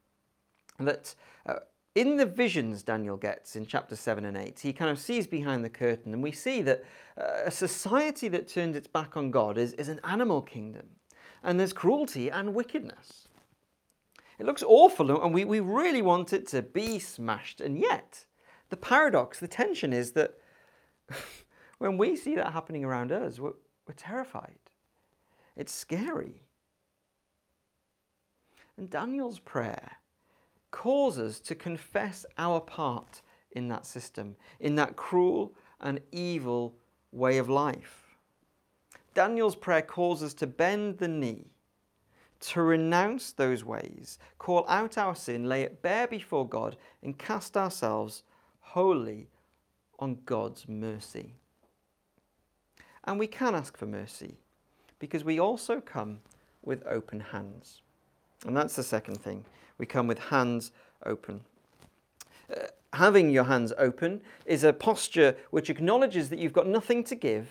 [0.78, 1.14] that
[1.46, 1.54] uh,
[1.94, 5.64] in the visions Daniel gets in chapter 7 and 8, he kind of sees behind
[5.64, 6.84] the curtain, and we see that
[7.18, 10.86] uh, a society that turns its back on God is, is an animal kingdom,
[11.42, 13.28] and there's cruelty and wickedness.
[14.38, 18.26] It looks awful, and we, we really want it to be smashed, and yet
[18.68, 20.34] the paradox, the tension is that
[21.78, 23.52] when we see that happening around us, we're,
[23.86, 24.58] we're terrified.
[25.56, 26.42] It's scary.
[28.76, 29.92] And Daniel's prayer
[30.70, 33.22] calls us to confess our part
[33.52, 36.74] in that system, in that cruel and evil
[37.12, 38.16] way of life.
[39.14, 41.46] Daniel's prayer calls us to bend the knee,
[42.40, 47.56] to renounce those ways, call out our sin, lay it bare before God, and cast
[47.56, 48.22] ourselves
[48.60, 49.30] wholly
[49.98, 51.36] on God's mercy.
[53.07, 54.36] And we can ask for mercy
[54.98, 56.18] because we also come
[56.62, 57.82] with open hands.
[58.44, 59.44] And that's the second thing.
[59.78, 60.72] We come with hands
[61.04, 61.40] open.
[62.50, 67.14] Uh, having your hands open is a posture which acknowledges that you've got nothing to
[67.14, 67.48] give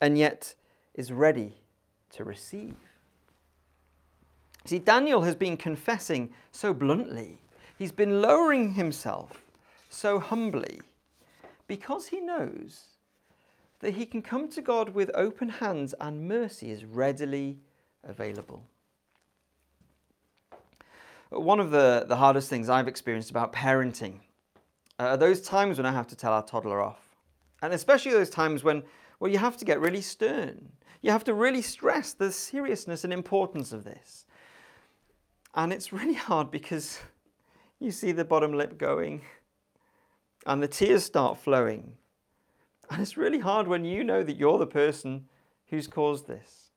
[0.00, 0.54] and yet
[0.94, 1.54] is ready
[2.12, 2.74] to receive.
[4.64, 7.38] See, Daniel has been confessing so bluntly,
[7.76, 9.42] he's been lowering himself
[9.90, 10.80] so humbly
[11.66, 12.93] because he knows
[13.84, 17.58] that he can come to God with open hands and mercy is readily
[18.02, 18.64] available.
[21.28, 24.20] One of the, the hardest things I've experienced about parenting
[24.98, 27.10] are those times when I have to tell our toddler off.
[27.60, 28.84] And especially those times when
[29.20, 30.70] well, you have to get really stern.
[31.02, 34.24] You have to really stress the seriousness and importance of this.
[35.54, 37.00] And it's really hard because
[37.80, 39.20] you see the bottom lip going
[40.46, 41.98] and the tears start flowing.
[42.90, 45.26] And it's really hard when you know that you're the person
[45.68, 46.70] who's caused this.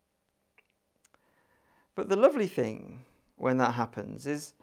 [1.95, 3.05] But the lovely thing
[3.35, 4.53] when that happens is,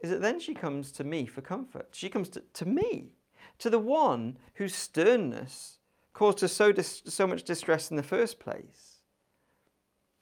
[0.00, 1.88] is that then she comes to me for comfort.
[1.92, 3.12] She comes to, to me,
[3.58, 5.78] to the one whose sternness
[6.12, 9.00] caused her so, dis- so much distress in the first place.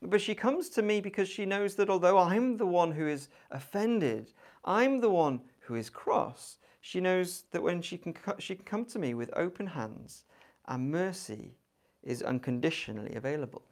[0.02, 3.28] But she comes to me because she knows that although I'm the one who is
[3.50, 4.32] offended,
[4.64, 8.84] I'm the one who is cross, she knows that when she can, she can come
[8.86, 10.24] to me with open hands
[10.68, 11.54] and mercy
[12.02, 13.62] is unconditionally available.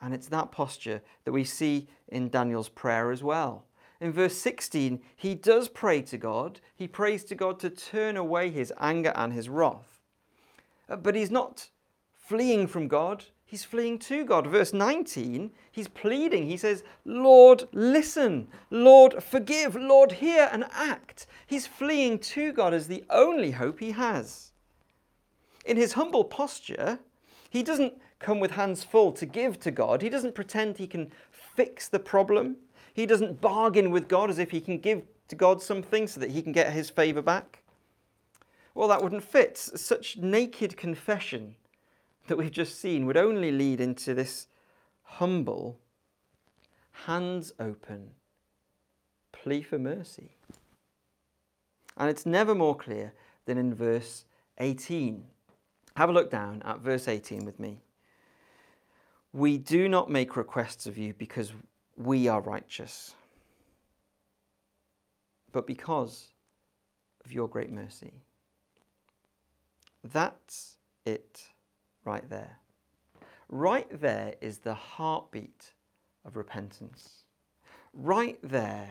[0.00, 3.64] And it's that posture that we see in Daniel's prayer as well.
[4.00, 6.60] In verse 16, he does pray to God.
[6.74, 10.00] He prays to God to turn away his anger and his wrath.
[10.88, 11.70] Uh, but he's not
[12.14, 14.46] fleeing from God, he's fleeing to God.
[14.46, 16.48] Verse 19, he's pleading.
[16.48, 18.48] He says, Lord, listen.
[18.70, 19.74] Lord, forgive.
[19.74, 21.26] Lord, hear and act.
[21.46, 24.52] He's fleeing to God as the only hope he has.
[25.64, 26.98] In his humble posture,
[27.48, 30.02] he doesn't come with hands full to give to God.
[30.02, 32.56] He doesn't pretend he can fix the problem.
[32.92, 36.30] He doesn't bargain with God as if he can give to God something so that
[36.30, 37.62] he can get his favor back.
[38.74, 39.56] Well, that wouldn't fit.
[39.56, 41.56] Such naked confession
[42.26, 44.48] that we've just seen would only lead into this
[45.02, 45.78] humble,
[47.06, 48.10] hands open
[49.32, 50.30] plea for mercy.
[51.96, 53.12] And it's never more clear
[53.44, 54.24] than in verse
[54.58, 55.24] 18.
[55.96, 57.78] Have a look down at verse 18 with me.
[59.32, 61.52] We do not make requests of you because
[61.96, 63.14] we are righteous,
[65.52, 66.28] but because
[67.24, 68.12] of your great mercy.
[70.12, 70.76] That's
[71.06, 71.42] it
[72.04, 72.58] right there.
[73.48, 75.72] Right there is the heartbeat
[76.24, 77.24] of repentance.
[77.92, 78.90] Right there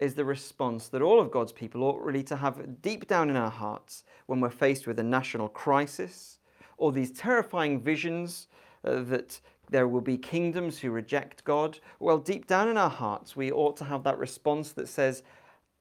[0.00, 3.36] is the response that all of God's people ought really to have deep down in
[3.36, 6.38] our hearts when we're faced with a national crisis
[6.78, 8.48] or these terrifying visions
[8.84, 11.78] uh, that there will be kingdoms who reject God.
[12.00, 15.22] Well, deep down in our hearts, we ought to have that response that says,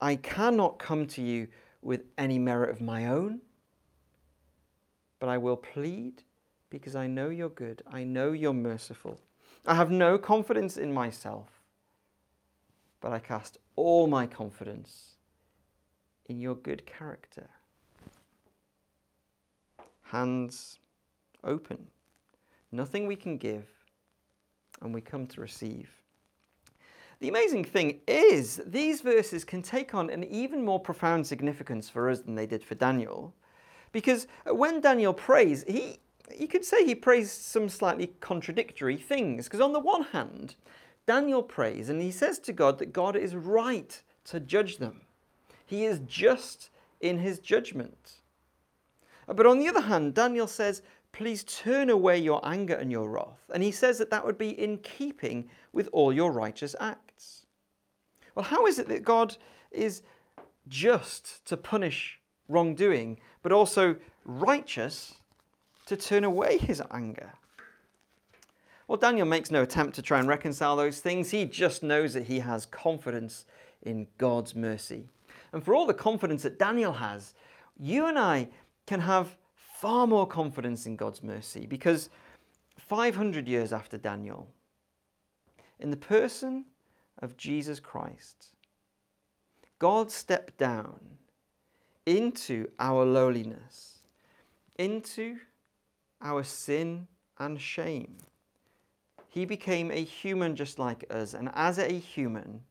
[0.02, 1.48] I cannot come to you
[1.82, 3.40] with any merit of my own,
[5.20, 6.24] but I will plead
[6.70, 7.82] because I know you're good.
[7.92, 9.20] I know you're merciful.
[9.66, 11.59] I have no confidence in myself,
[13.02, 15.16] but I cast all my confidence
[16.28, 17.50] in your good character.
[20.04, 20.80] Hands
[21.44, 21.88] open
[22.72, 23.66] nothing we can give,
[24.82, 25.90] and we come to receive.
[27.20, 32.10] The amazing thing is, these verses can take on an even more profound significance for
[32.10, 33.34] us than they did for Daniel.
[33.92, 36.00] Because when Daniel prays, he,
[36.38, 39.46] you could say he prays some slightly contradictory things.
[39.46, 40.56] Because on the one hand,
[41.10, 45.02] Daniel prays and he says to God that God is right to judge them,
[45.66, 46.70] he is just
[47.02, 48.12] in his judgment.
[49.26, 53.50] But on the other hand, Daniel says Please turn away your anger and your wrath.
[53.52, 57.48] And he says that that would be in keeping with all your righteous acts.
[58.36, 59.36] Well, how is it that God
[59.72, 60.04] is
[60.68, 63.96] just to punish wrongdoing, but also
[64.26, 65.16] righteous
[65.88, 67.34] to turn away his anger?
[68.90, 71.30] Well, Daniel makes no attempt to try and reconcile those things.
[71.30, 73.46] He just knows that he has confidence
[73.84, 75.06] in God's mercy.
[75.54, 77.36] And for all the confidence that Daniel has,
[77.80, 78.50] you and I
[78.88, 82.10] can have far more confidence in God's mercy because
[82.80, 84.48] 500 years after Daniel,
[85.80, 86.66] in the person
[87.22, 88.48] of Jesus Christ,
[89.78, 91.00] God stepped down
[92.08, 94.00] into our lowliness,
[94.80, 95.38] into
[96.24, 98.18] our sin and shame.
[99.32, 102.64] He became a human just like us, and as a human,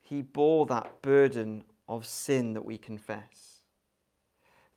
[0.00, 3.60] he bore that burden of sin that we confess.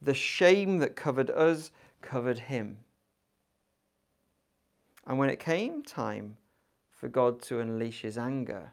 [0.02, 1.70] The shame that covered us
[2.02, 2.80] covered him.
[5.06, 6.38] And when it came time
[6.92, 8.72] for God to unleash his anger,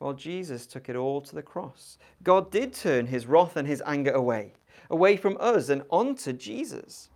[0.00, 1.98] well, Jesus took it all to the cross.
[2.22, 4.54] God did turn his wrath and his anger away,
[4.90, 7.10] away from us and onto Jesus.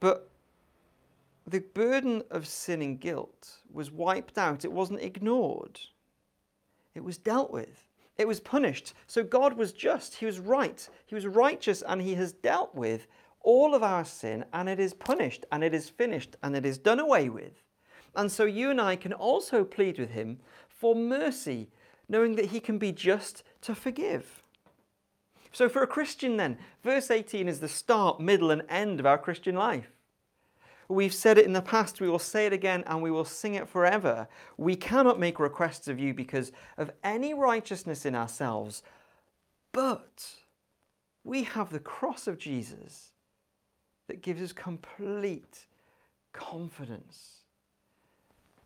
[0.00, 0.30] But
[1.46, 5.80] the burden of sin and guilt was wiped out, it wasn't ignored,
[6.94, 7.84] it was dealt with.
[8.18, 8.94] It was punished.
[9.06, 13.06] So God was just, He was right, He was righteous, and He has dealt with
[13.42, 16.78] all of our sin, and it is punished, and it is finished, and it is
[16.78, 17.62] done away with.
[18.14, 20.38] And so you and I can also plead with Him
[20.68, 21.68] for mercy,
[22.08, 24.42] knowing that He can be just to forgive.
[25.52, 29.18] So for a Christian, then, verse 18 is the start, middle, and end of our
[29.18, 29.90] Christian life.
[30.88, 33.54] We've said it in the past, we will say it again, and we will sing
[33.54, 34.28] it forever.
[34.56, 38.82] We cannot make requests of you because of any righteousness in ourselves,
[39.72, 40.26] but
[41.24, 43.10] we have the cross of Jesus
[44.06, 45.66] that gives us complete
[46.32, 47.40] confidence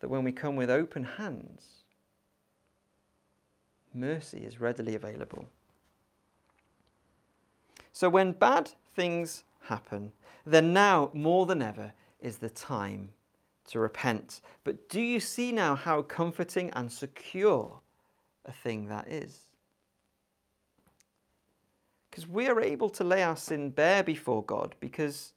[0.01, 1.63] that when we come with open hands,
[3.95, 5.47] mercy is readily available.
[7.93, 10.13] So when bad things happen,
[10.45, 11.93] then now more than ever
[12.23, 13.11] is the time
[13.69, 14.41] to repent.
[14.65, 17.81] But do you see now how comforting and secure
[18.45, 19.41] a thing that is?
[22.11, 25.33] Because we are able to lay our sin bare before God because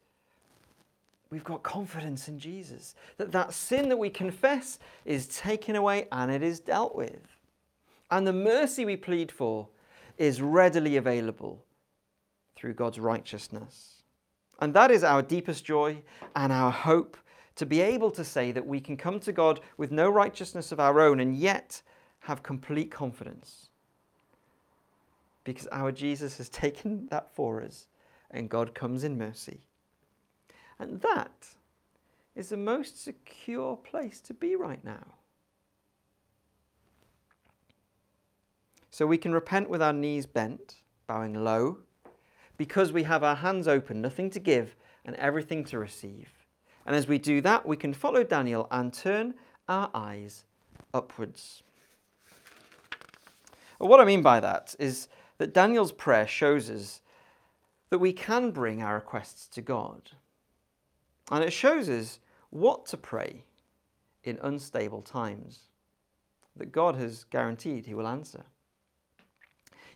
[1.30, 2.96] we've got confidence in Jesus.
[3.18, 7.38] That that sin that we confess is taken away and it is dealt with.
[8.10, 9.68] And the mercy we plead for
[10.18, 11.64] is readily available
[12.56, 14.03] through God's righteousness.
[14.60, 16.02] And that is our deepest joy
[16.36, 17.18] and our hope
[17.56, 20.80] to be able to say that we can come to God with no righteousness of
[20.80, 21.82] our own and yet
[22.22, 23.70] have complete confidence.
[25.44, 27.88] Because our Jesus has taken that for us
[28.32, 29.62] and God comes in mercy.
[30.80, 31.48] And that
[32.36, 35.06] is the most secure place to be right now.
[38.90, 40.76] So we can repent with our knees bent,
[41.08, 41.80] bowing low
[42.58, 44.76] because we have our hands open, nothing to give
[45.06, 46.30] and everything to receive.
[46.86, 49.36] And as we do that, we can follow Daniel and turn
[49.68, 50.46] our eyes
[50.94, 51.64] upwards.
[53.80, 57.02] Well, what I mean by that is that Daniel's prayer shows us
[57.90, 60.12] that we can bring our requests to God.
[61.32, 63.44] And it shows us what to pray
[64.24, 65.60] in unstable times
[66.56, 68.44] that God has guaranteed he will answer.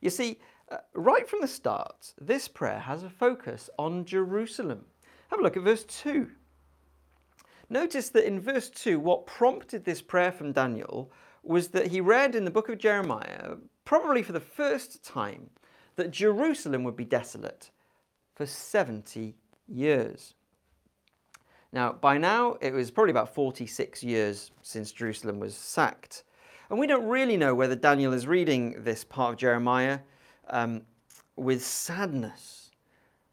[0.01, 0.39] You see,
[0.69, 4.85] uh, right from the start, this prayer has a focus on Jerusalem.
[5.29, 6.29] Have a look at verse 2.
[7.69, 11.11] Notice that in verse 2, what prompted this prayer from Daniel
[11.43, 13.55] was that he read in the book of Jeremiah,
[13.85, 15.49] probably for the first time,
[15.95, 17.71] that Jerusalem would be desolate
[18.35, 19.35] for 70
[19.67, 20.33] years.
[21.73, 26.23] Now, by now, it was probably about 46 years since Jerusalem was sacked.
[26.69, 29.99] And we don't really know whether Daniel is reading this part of Jeremiah
[30.49, 30.81] um,
[31.35, 32.71] with sadness,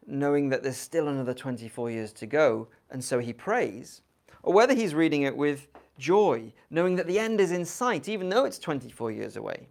[0.07, 4.03] knowing that there's still another 24 years to go, and so he prays,
[4.43, 8.29] or whether he's reading it with joy, knowing that the end is in sight, even
[8.29, 9.69] though it's 24 years away.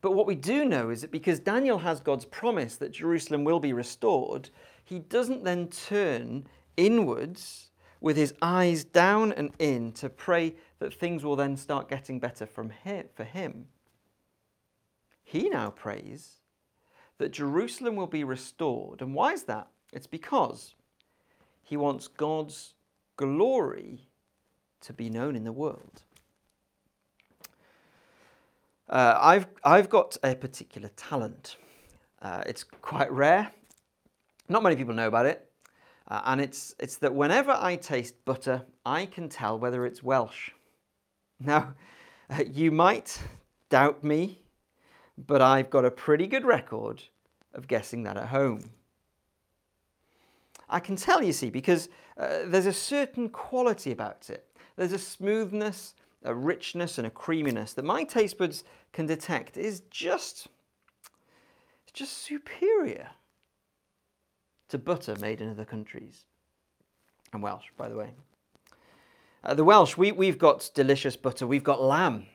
[0.00, 3.60] But what we do know is that because Daniel has God's promise that Jerusalem will
[3.60, 4.50] be restored,
[4.84, 7.70] he doesn't then turn inwards
[8.00, 12.46] with his eyes down and in to pray that things will then start getting better
[12.46, 13.66] from him, for him.
[15.28, 16.36] He now prays
[17.18, 19.02] that Jerusalem will be restored.
[19.02, 19.66] And why is that?
[19.92, 20.74] It's because
[21.62, 22.72] he wants God's
[23.18, 24.06] glory
[24.80, 26.00] to be known in the world.
[28.88, 31.56] Uh, I've, I've got a particular talent.
[32.22, 33.50] Uh, it's quite rare.
[34.48, 35.46] Not many people know about it.
[36.10, 40.52] Uh, and it's, it's that whenever I taste butter, I can tell whether it's Welsh.
[41.38, 41.74] Now,
[42.50, 43.20] you might
[43.68, 44.40] doubt me
[45.26, 47.02] but I've got a pretty good record
[47.52, 48.70] of guessing that at home.
[50.68, 51.88] I can tell, you see, because
[52.18, 54.46] uh, there's a certain quality about it.
[54.76, 55.94] There's a smoothness,
[56.24, 60.48] a richness, and a creaminess that my taste buds can detect is just,
[61.92, 63.08] just superior
[64.68, 66.24] to butter made in other countries.
[67.32, 68.10] And Welsh, by the way.
[69.42, 71.46] Uh, the Welsh, we, we've got delicious butter.
[71.46, 72.26] We've got lamb.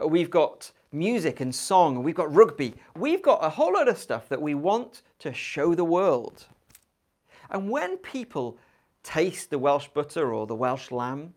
[0.00, 2.74] Uh, we've got music and song, and we've got rugby.
[2.96, 6.46] We've got a whole lot of stuff that we want to show the world.
[7.50, 8.58] And when people
[9.02, 11.34] taste the Welsh butter or the Welsh lamb,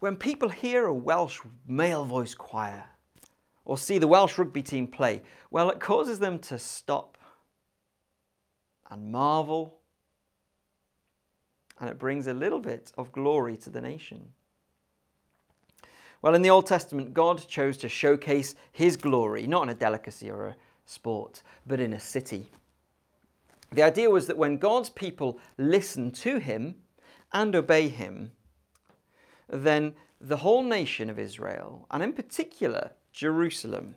[0.00, 2.84] when people hear a Welsh male voice choir
[3.64, 7.18] or see the Welsh rugby team play, well, it causes them to stop
[8.90, 9.78] and marvel,
[11.78, 14.32] and it brings a little bit of glory to the nation.
[16.22, 20.30] Well, in the Old Testament, God chose to showcase his glory, not in a delicacy
[20.30, 22.50] or a sport, but in a city.
[23.72, 26.74] The idea was that when God's people listened to him
[27.32, 28.32] and obey him,
[29.48, 33.94] then the whole nation of Israel, and in particular Jerusalem,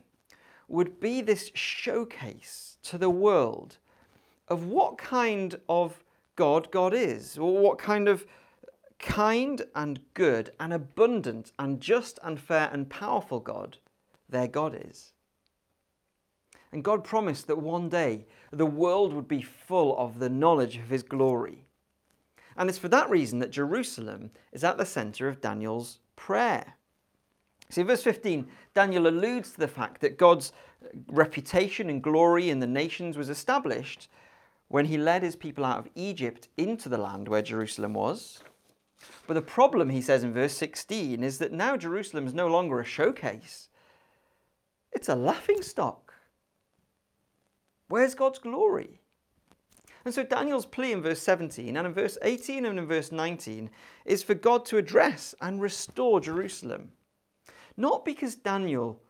[0.68, 3.76] would be this showcase to the world
[4.48, 6.02] of what kind of
[6.36, 8.24] God God is, or what kind of
[8.98, 13.78] kind and good and abundant and just and fair and powerful God
[14.28, 15.12] their God is.
[16.72, 20.88] And God promised that one day the world would be full of the knowledge of
[20.88, 21.64] his glory.
[22.56, 26.74] And it's for that reason that Jerusalem is at the center of Daniel's prayer.
[27.70, 30.52] See, verse 15, Daniel alludes to the fact that God's
[31.08, 34.08] reputation and glory in the nations was established
[34.68, 38.42] when he led his people out of Egypt into the land where Jerusalem was.
[39.26, 42.80] But the problem, he says in verse 16, is that now Jerusalem is no longer
[42.80, 43.68] a showcase,
[44.92, 46.14] it's a laughing stock.
[47.88, 49.00] Where's God's glory?
[50.04, 53.70] And so Daniel's plea in verse 17 and in verse 18 and in verse 19
[54.04, 56.92] is for God to address and restore Jerusalem.
[57.76, 59.00] Not because Daniel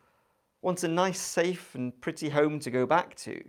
[0.63, 3.43] wants a nice, safe, and pretty home to go back to,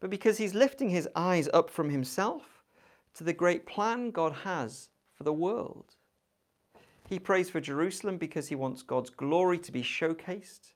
[0.00, 2.62] but because he's lifting his eyes up from himself
[3.14, 5.96] to the great plan God has for the world.
[7.08, 10.72] He prays for Jerusalem because he wants God's glory to be showcased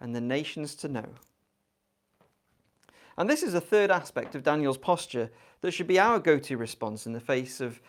[0.00, 1.08] and the nations to know.
[3.16, 6.56] And this is a third aspect of Daniel's posture that should be our go to
[6.56, 7.80] response in the face of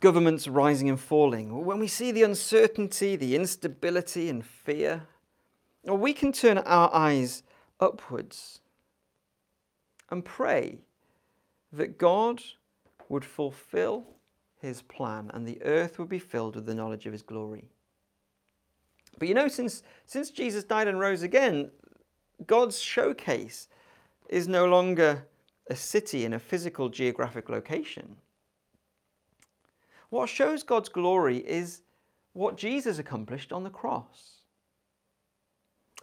[0.00, 1.64] governments rising and falling.
[1.64, 5.06] When we see the uncertainty, the instability, and fear,
[5.84, 7.42] we can turn our eyes
[7.78, 8.60] upwards
[10.10, 10.78] and pray
[11.72, 12.42] that God
[13.08, 14.06] would fulfill
[14.60, 17.68] his plan and the earth would be filled with the knowledge of his glory.
[19.18, 21.70] But you know, since, since Jesus died and rose again,
[22.46, 23.68] God's showcase
[24.28, 25.26] is no longer
[25.68, 28.16] a city in a physical geographic location.
[30.08, 31.82] What shows God's glory is
[32.32, 34.42] what Jesus accomplished on the cross.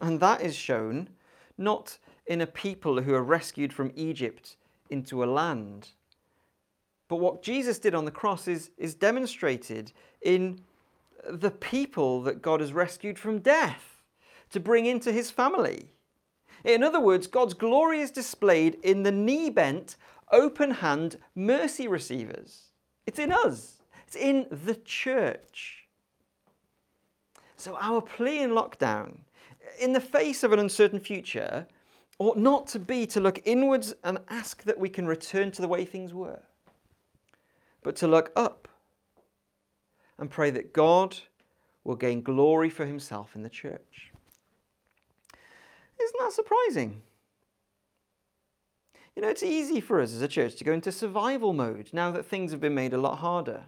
[0.01, 1.09] And that is shown
[1.57, 1.97] not
[2.27, 4.57] in a people who are rescued from Egypt
[4.89, 5.89] into a land,
[7.07, 9.91] but what Jesus did on the cross is, is demonstrated
[10.21, 10.61] in
[11.29, 14.01] the people that God has rescued from death
[14.51, 15.87] to bring into his family.
[16.63, 19.95] In other words, God's glory is displayed in the knee bent,
[20.31, 22.63] open hand mercy receivers.
[23.05, 25.85] It's in us, it's in the church.
[27.55, 29.17] So, our plea in lockdown,
[29.79, 31.67] in the face of an uncertain future,
[32.19, 35.67] ought not to be to look inwards and ask that we can return to the
[35.67, 36.41] way things were,
[37.87, 38.67] but to look up
[40.19, 41.15] and pray that God
[41.85, 44.11] will gain glory for himself in the church.
[45.97, 47.01] Isn't that surprising?
[49.15, 52.11] You know, it's easy for us as a church to go into survival mode now
[52.11, 53.63] that things have been made a lot harder.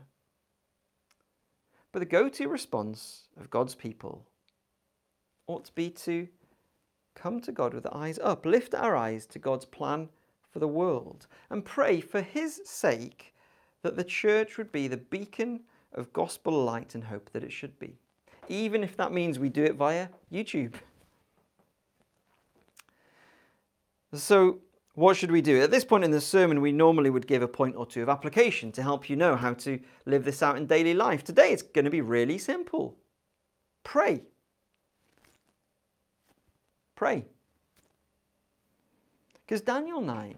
[1.93, 4.25] But the go to response of God's people
[5.47, 6.27] ought to be to
[7.15, 10.09] come to God with the eyes up, lift our eyes to God's plan
[10.51, 13.33] for the world, and pray for His sake
[13.81, 15.61] that the church would be the beacon
[15.93, 17.97] of gospel light and hope that it should be,
[18.47, 20.73] even if that means we do it via YouTube.
[24.13, 24.59] So,
[24.95, 25.61] what should we do?
[25.61, 28.09] At this point in the sermon, we normally would give a point or two of
[28.09, 31.23] application to help you know how to live this out in daily life.
[31.23, 32.97] Today, it's going to be really simple
[33.83, 34.21] pray.
[36.95, 37.25] Pray.
[39.45, 40.35] Because Daniel 9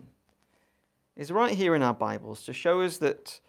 [1.16, 3.40] is right here in our Bibles to show us that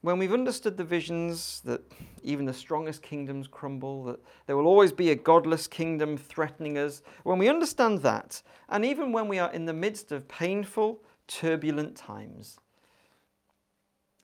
[0.00, 1.82] when we've understood the visions that
[2.22, 7.02] even the strongest kingdoms crumble, that there will always be a godless kingdom threatening us,
[7.24, 11.96] when we understand that, and even when we are in the midst of painful, turbulent
[11.96, 12.58] times,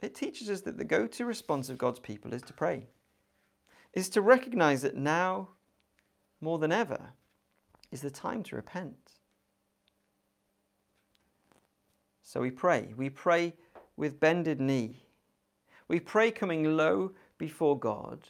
[0.00, 2.86] it teaches us that the go to response of God's people is to pray,
[3.92, 5.48] is to recognize that now,
[6.40, 7.12] more than ever,
[7.90, 9.03] is the time to repent.
[12.24, 12.92] So we pray.
[12.96, 13.54] We pray
[13.96, 15.04] with bended knee
[15.88, 18.20] we pray coming low before God,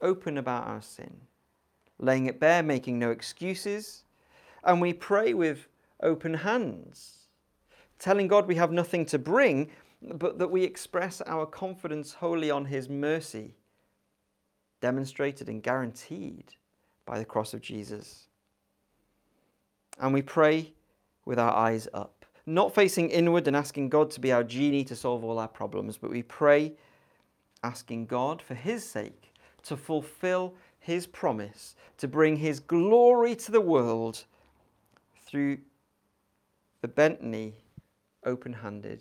[0.00, 1.22] open about our sin,
[1.98, 4.04] laying it bare, making no excuses.
[4.64, 5.68] And we pray with
[6.02, 7.26] open hands,
[7.98, 9.70] telling God we have nothing to bring,
[10.02, 13.54] but that we express our confidence wholly on His mercy,
[14.80, 16.54] demonstrated and guaranteed
[17.06, 18.28] by the cross of Jesus.
[19.98, 20.72] And we pray
[21.24, 22.19] with our eyes up
[22.50, 25.96] not facing inward and asking God to be our genie to solve all our problems,
[25.96, 26.72] but we pray
[27.62, 29.32] asking God for His sake
[29.62, 34.24] to fulfill His promise, to bring His glory to the world
[35.26, 35.58] through
[36.80, 37.54] the bent knee,
[38.24, 39.00] open handed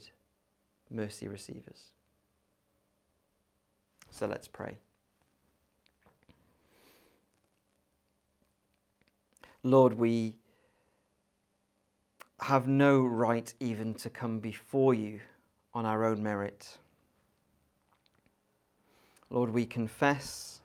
[0.92, 1.92] mercy receivers.
[4.12, 4.78] So let's pray.
[9.64, 10.36] Lord, we
[12.42, 15.20] have no right even to come before you
[15.74, 16.78] on our own merit.
[19.30, 20.62] Lord, we confess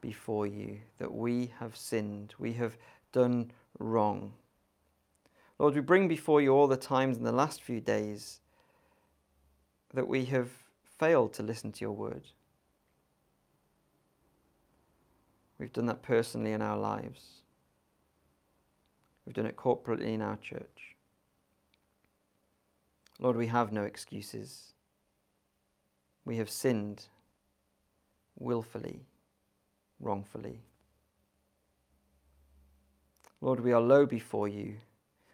[0.00, 2.76] before you that we have sinned, we have
[3.12, 4.32] done wrong.
[5.58, 8.40] Lord, we bring before you all the times in the last few days
[9.94, 10.50] that we have
[10.98, 12.24] failed to listen to your word.
[15.58, 17.43] We've done that personally in our lives.
[19.24, 20.96] We've done it corporately in our church.
[23.18, 24.72] Lord, we have no excuses.
[26.24, 27.06] We have sinned
[28.38, 29.00] willfully,
[30.00, 30.60] wrongfully.
[33.40, 34.76] Lord, we are low before you.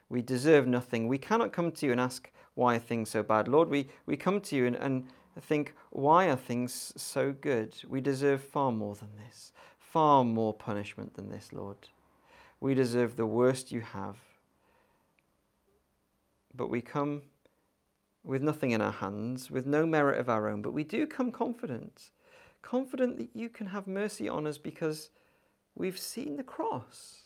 [0.08, 1.06] We deserve nothing.
[1.06, 3.48] We cannot come to you and ask, why are things so bad?
[3.48, 5.06] Lord, we, we come to you and, and
[5.40, 7.76] think, why are things so good?
[7.88, 11.88] We deserve far more than this, far more punishment than this, Lord.
[12.60, 14.16] We deserve the worst you have.
[16.54, 17.22] But we come
[18.22, 21.32] with nothing in our hands, with no merit of our own, but we do come
[21.32, 22.10] confident,
[22.60, 25.10] confident that you can have mercy on us because
[25.74, 27.22] we've seen the cross.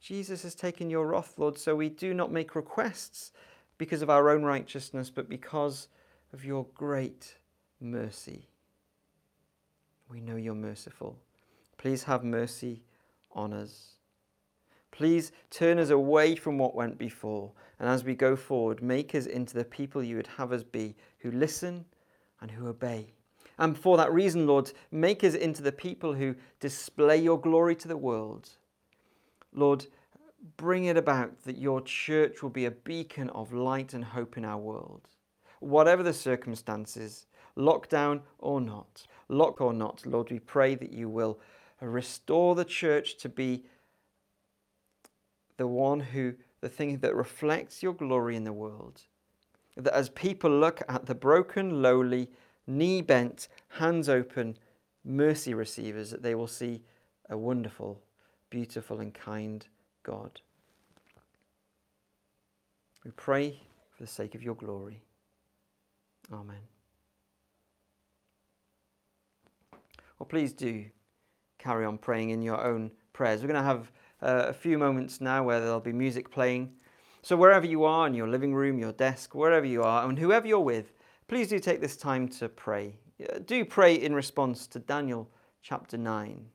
[0.00, 3.32] Jesus has taken your wrath, Lord, so we do not make requests
[3.78, 5.88] because of our own righteousness, but because
[6.32, 7.36] of your great
[7.80, 8.48] mercy.
[10.10, 11.18] We know you're merciful.
[11.78, 12.82] Please have mercy
[13.32, 13.94] on us.
[14.90, 19.26] Please turn us away from what went before, and as we go forward, make us
[19.26, 21.84] into the people you would have us be, who listen
[22.40, 23.12] and who obey.
[23.58, 27.88] And for that reason, Lord, make us into the people who display your glory to
[27.88, 28.48] the world.
[29.52, 29.86] Lord,
[30.56, 34.44] bring it about that your church will be a beacon of light and hope in
[34.44, 35.08] our world.
[35.60, 37.26] Whatever the circumstances,
[37.56, 41.38] lockdown or not, lock or not, Lord, we pray that you will
[41.88, 43.64] restore the church to be
[45.56, 49.02] the one who, the thing that reflects your glory in the world.
[49.76, 52.28] That as people look at the broken, lowly,
[52.66, 54.56] knee bent, hands open,
[55.04, 56.82] mercy receivers, that they will see
[57.28, 58.00] a wonderful,
[58.50, 59.66] beautiful, and kind
[60.02, 60.40] God.
[63.04, 63.60] We pray
[63.90, 65.00] for the sake of your glory.
[66.32, 66.56] Amen.
[70.18, 70.84] Well, please do
[71.60, 73.40] carry on praying in your own prayers.
[73.40, 73.92] We're going to have
[74.22, 76.72] uh, a few moments now where there'll be music playing.
[77.22, 80.46] So, wherever you are, in your living room, your desk, wherever you are, and whoever
[80.46, 80.92] you're with,
[81.28, 82.94] please do take this time to pray.
[83.22, 85.28] Uh, do pray in response to Daniel
[85.62, 86.46] chapter 9.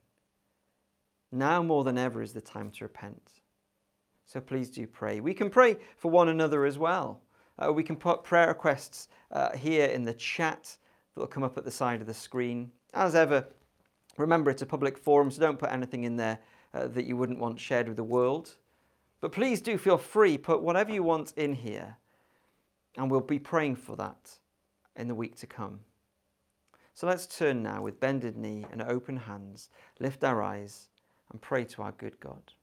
[1.32, 3.22] Now more than ever is the time to repent.
[4.26, 5.20] So please do pray.
[5.20, 7.22] We can pray for one another as well.
[7.64, 10.76] Uh, we can put prayer requests uh, here in the chat
[11.14, 12.72] that will come up at the side of the screen.
[12.94, 13.46] As ever,
[14.18, 16.40] remember it's a public forum, so don't put anything in there
[16.74, 18.56] uh, that you wouldn't want shared with the world.
[19.22, 21.98] But please do feel free, put whatever you want in here,
[22.98, 24.38] and we'll be praying for that
[24.96, 25.80] in the week to come.
[26.94, 30.88] So let's turn now with bended knee and open hands, lift our eyes,
[31.32, 32.54] and pray to our good God.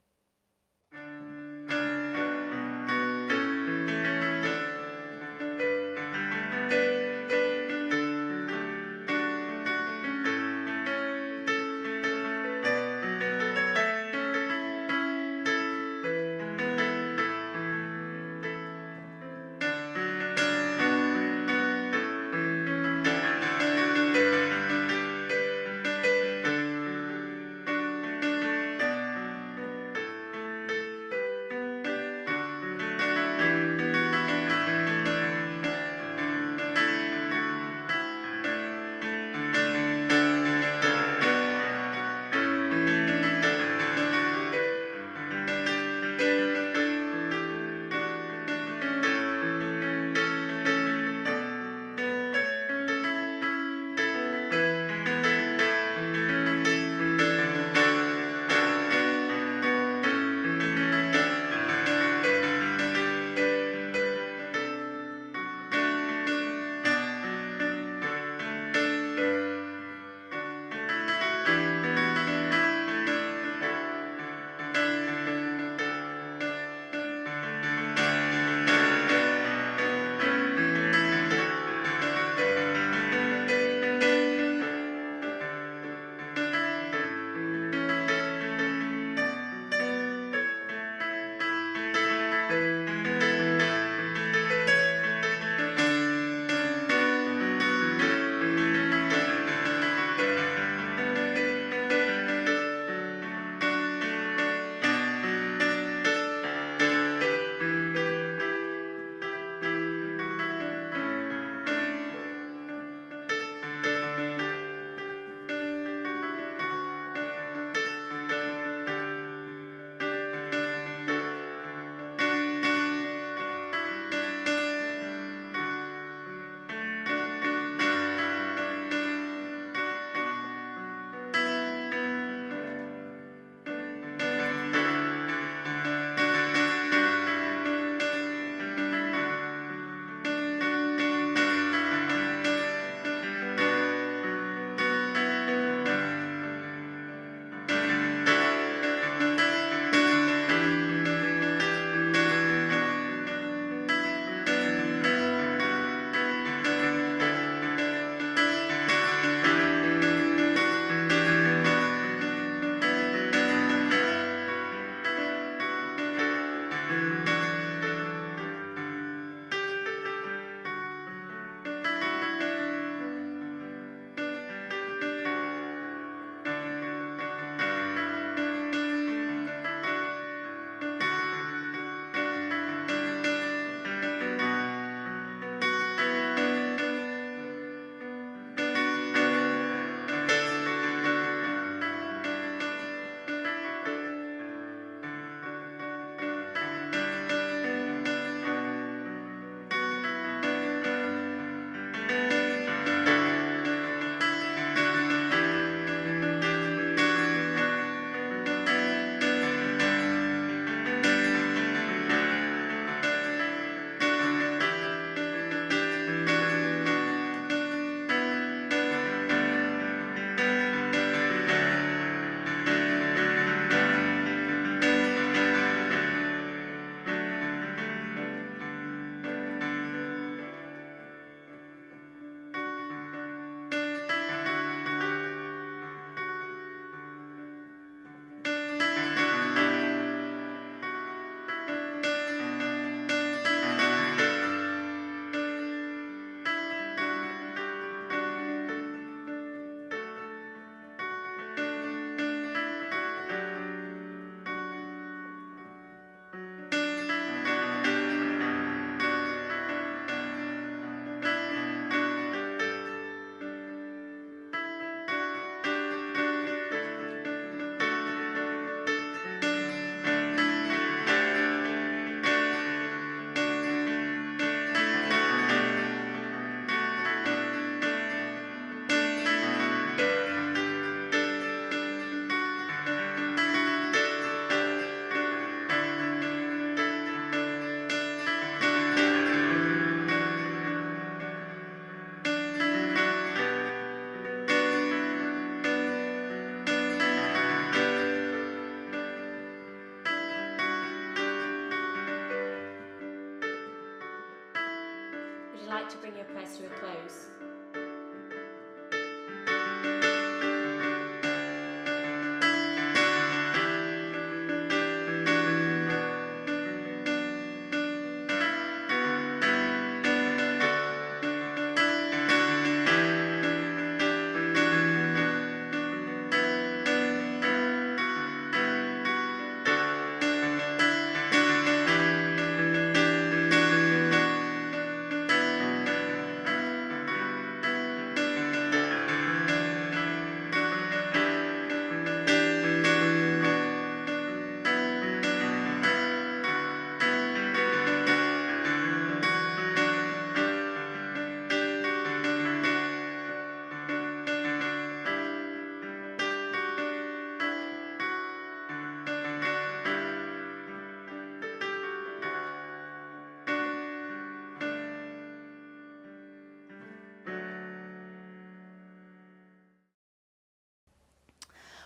[305.89, 307.22] To bring your prayers to a close.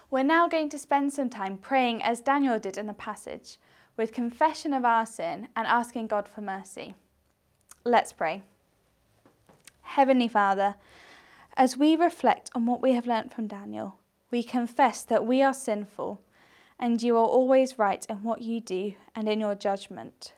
[0.10, 3.58] We're now going to spend some time praying as Daniel did in the passage,
[3.98, 6.96] with confession of our sin and asking God for mercy.
[7.84, 8.44] Let's pray.
[9.82, 10.76] Heavenly Father,
[11.58, 13.98] as we reflect on what we have learnt from Daniel,
[14.32, 16.22] we confess that we are sinful
[16.80, 20.34] and you are always right in what you do and in your judgment.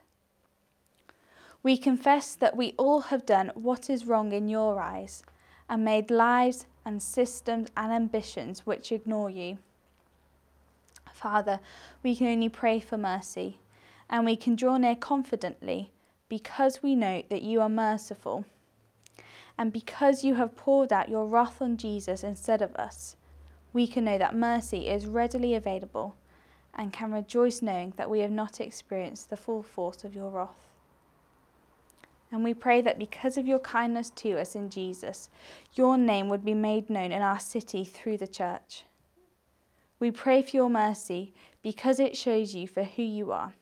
[1.61, 5.21] We confess that we all have done what is wrong in your eyes
[5.69, 9.59] and made lives and systems and ambitions which ignore you.
[11.13, 11.59] Father,
[12.01, 13.59] we can only pray for mercy,
[14.09, 15.91] and we can draw near confidently
[16.29, 18.45] because we know that you are merciful.
[19.57, 23.17] And because you have poured out your wrath on Jesus instead of us,
[23.73, 26.15] we can know that mercy is readily available
[26.73, 30.68] and can rejoice knowing that we have not experienced the full force of your wrath.
[32.31, 35.29] And we pray that because of your kindness to us in Jesus,
[35.73, 38.83] your name would be made known in our city through the church.
[39.99, 41.33] We pray for your mercy
[41.63, 43.53] because it shows you for who you are,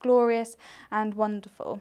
[0.00, 0.56] glorious
[0.90, 1.80] and wonderful.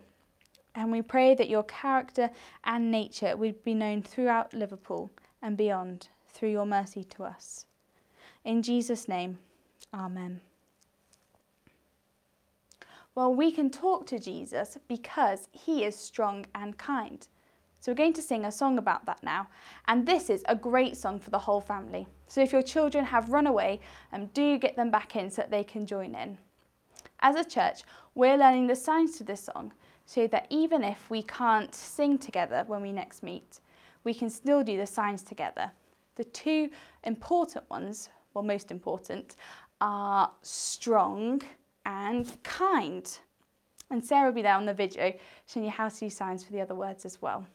[0.74, 2.30] And we pray that your character
[2.64, 5.12] and nature would be known throughout Liverpool
[5.42, 7.66] and beyond through your mercy to us.
[8.44, 9.38] In Jesus' name,
[9.94, 10.42] Amen.
[13.16, 17.26] Well, we can talk to Jesus because he is strong and kind.
[17.80, 19.48] So we're going to sing a song about that now.
[19.88, 22.08] And this is a great song for the whole family.
[22.28, 23.80] So if your children have run away,
[24.12, 26.38] um, do get them back in so that they can join in.
[27.22, 27.84] As a church,
[28.16, 29.72] we're learning the signs to this song
[30.06, 33.62] so that even if we can't sing together when we next meet,
[34.04, 35.72] we can still do the signs together.
[36.16, 36.70] The two
[37.06, 39.38] important ones, well, most important,
[39.80, 41.42] are strong
[41.86, 43.18] and kind.
[43.92, 45.14] And Sarah will be there on the video
[45.48, 47.46] showing you how to use signs for the other words as well.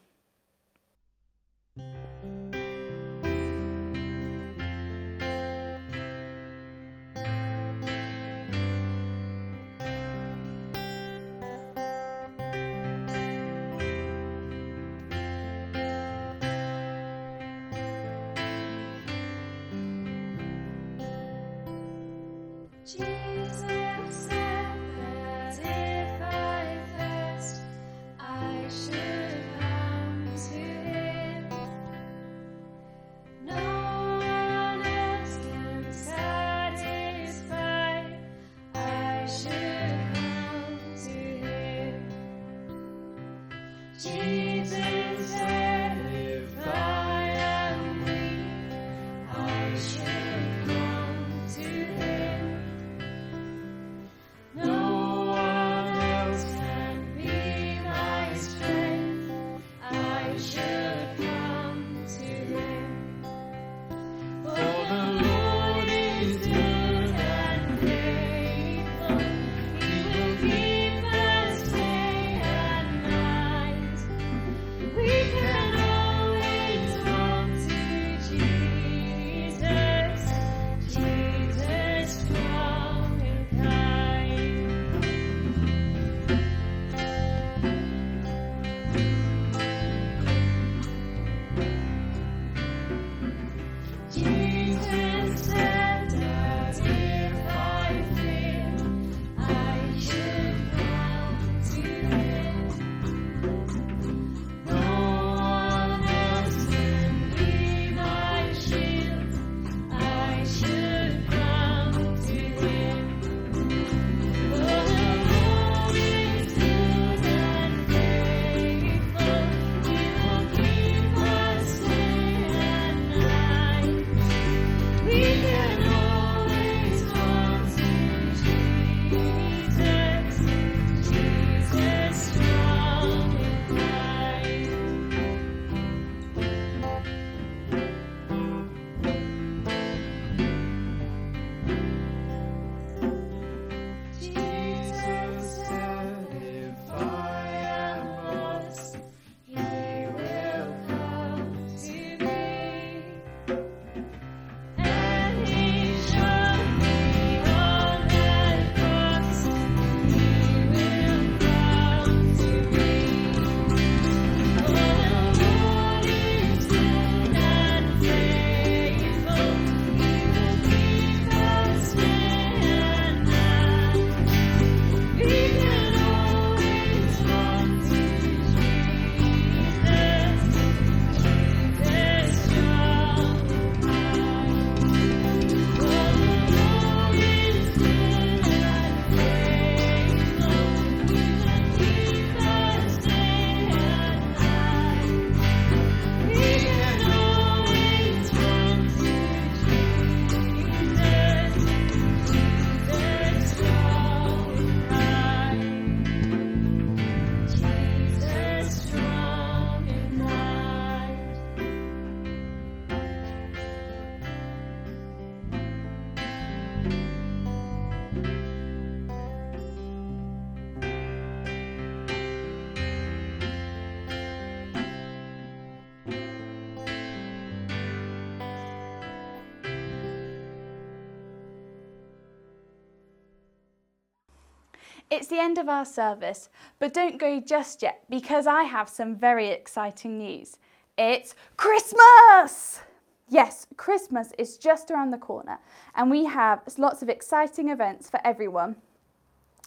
[235.11, 236.47] It's the end of our service,
[236.79, 240.57] but don't go just yet because I have some very exciting news.
[240.97, 242.79] It's Christmas!
[243.27, 245.59] Yes, Christmas is just around the corner,
[245.95, 248.77] and we have lots of exciting events for everyone.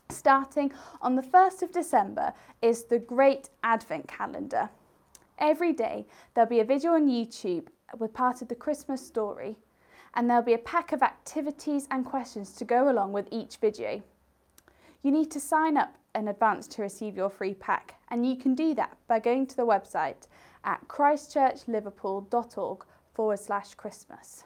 [0.08, 0.72] Starting
[1.02, 4.70] on the 1st of December is the Great Advent Calendar.
[5.38, 7.66] Every day there'll be a video on YouTube
[7.98, 9.56] with part of the Christmas story,
[10.14, 14.02] and there'll be a pack of activities and questions to go along with each video.
[15.04, 18.54] You need to sign up in advance to receive your free pack, and you can
[18.54, 20.28] do that by going to the website
[20.64, 24.44] at christchurchliverpool.org forward slash Christmas.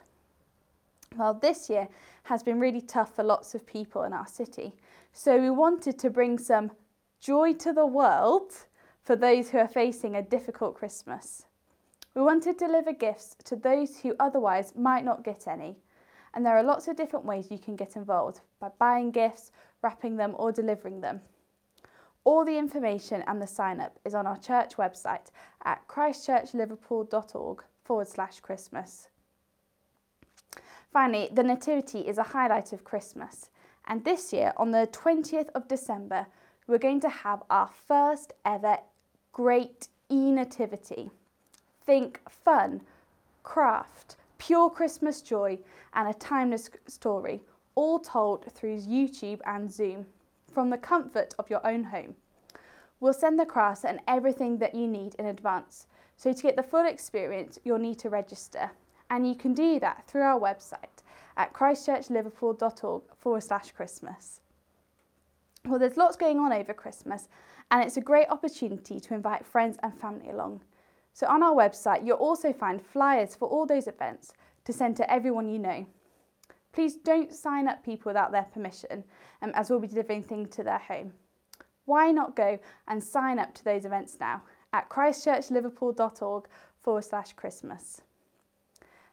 [1.15, 1.87] Well, this year
[2.23, 4.75] has been really tough for lots of people in our city,
[5.13, 6.71] so we wanted to bring some
[7.21, 8.51] joy to the world
[9.05, 11.45] for those who are facing a difficult Christmas.
[12.15, 15.77] We want to deliver gifts to those who otherwise might not get any,
[16.33, 20.17] and there are lots of different ways you can get involved by buying gifts, wrapping
[20.17, 21.21] them, or delivering them.
[22.23, 25.31] All the information and the sign up is on our church website
[25.63, 29.07] at christchurchliverpool.org forward slash Christmas.
[30.91, 33.49] Finally, the Nativity is a highlight of Christmas,
[33.87, 36.27] and this year, on the 20th of December,
[36.67, 38.77] we're going to have our first ever
[39.31, 41.09] great e Nativity.
[41.85, 42.81] Think fun,
[43.43, 45.57] craft, pure Christmas joy,
[45.93, 47.41] and a timeless story,
[47.79, 50.05] all told through YouTube and Zoom
[50.53, 52.13] from the comfort of your own home.
[52.99, 55.87] We'll send the crafts and everything that you need in advance.
[56.17, 58.71] So to get the full experience, you'll need to register.
[59.09, 61.03] And you can do that through our website
[61.37, 64.41] at christchurchliverpool.org forward slash Christmas.
[65.63, 67.29] Well, there's lots going on over Christmas,
[67.71, 70.59] and it's a great opportunity to invite friends and family along.
[71.13, 74.33] So on our website, you'll also find flyers for all those events
[74.65, 75.87] to send to everyone you know.
[76.71, 79.03] Please don't sign up people without their permission,
[79.41, 81.13] um, as we'll be delivering things to their home.
[81.85, 86.47] Why not go and sign up to those events now at christchurchliverpool.org
[86.81, 88.01] forward slash Christmas.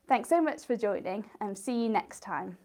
[0.09, 2.59] Thanks so much for joining and see you next time.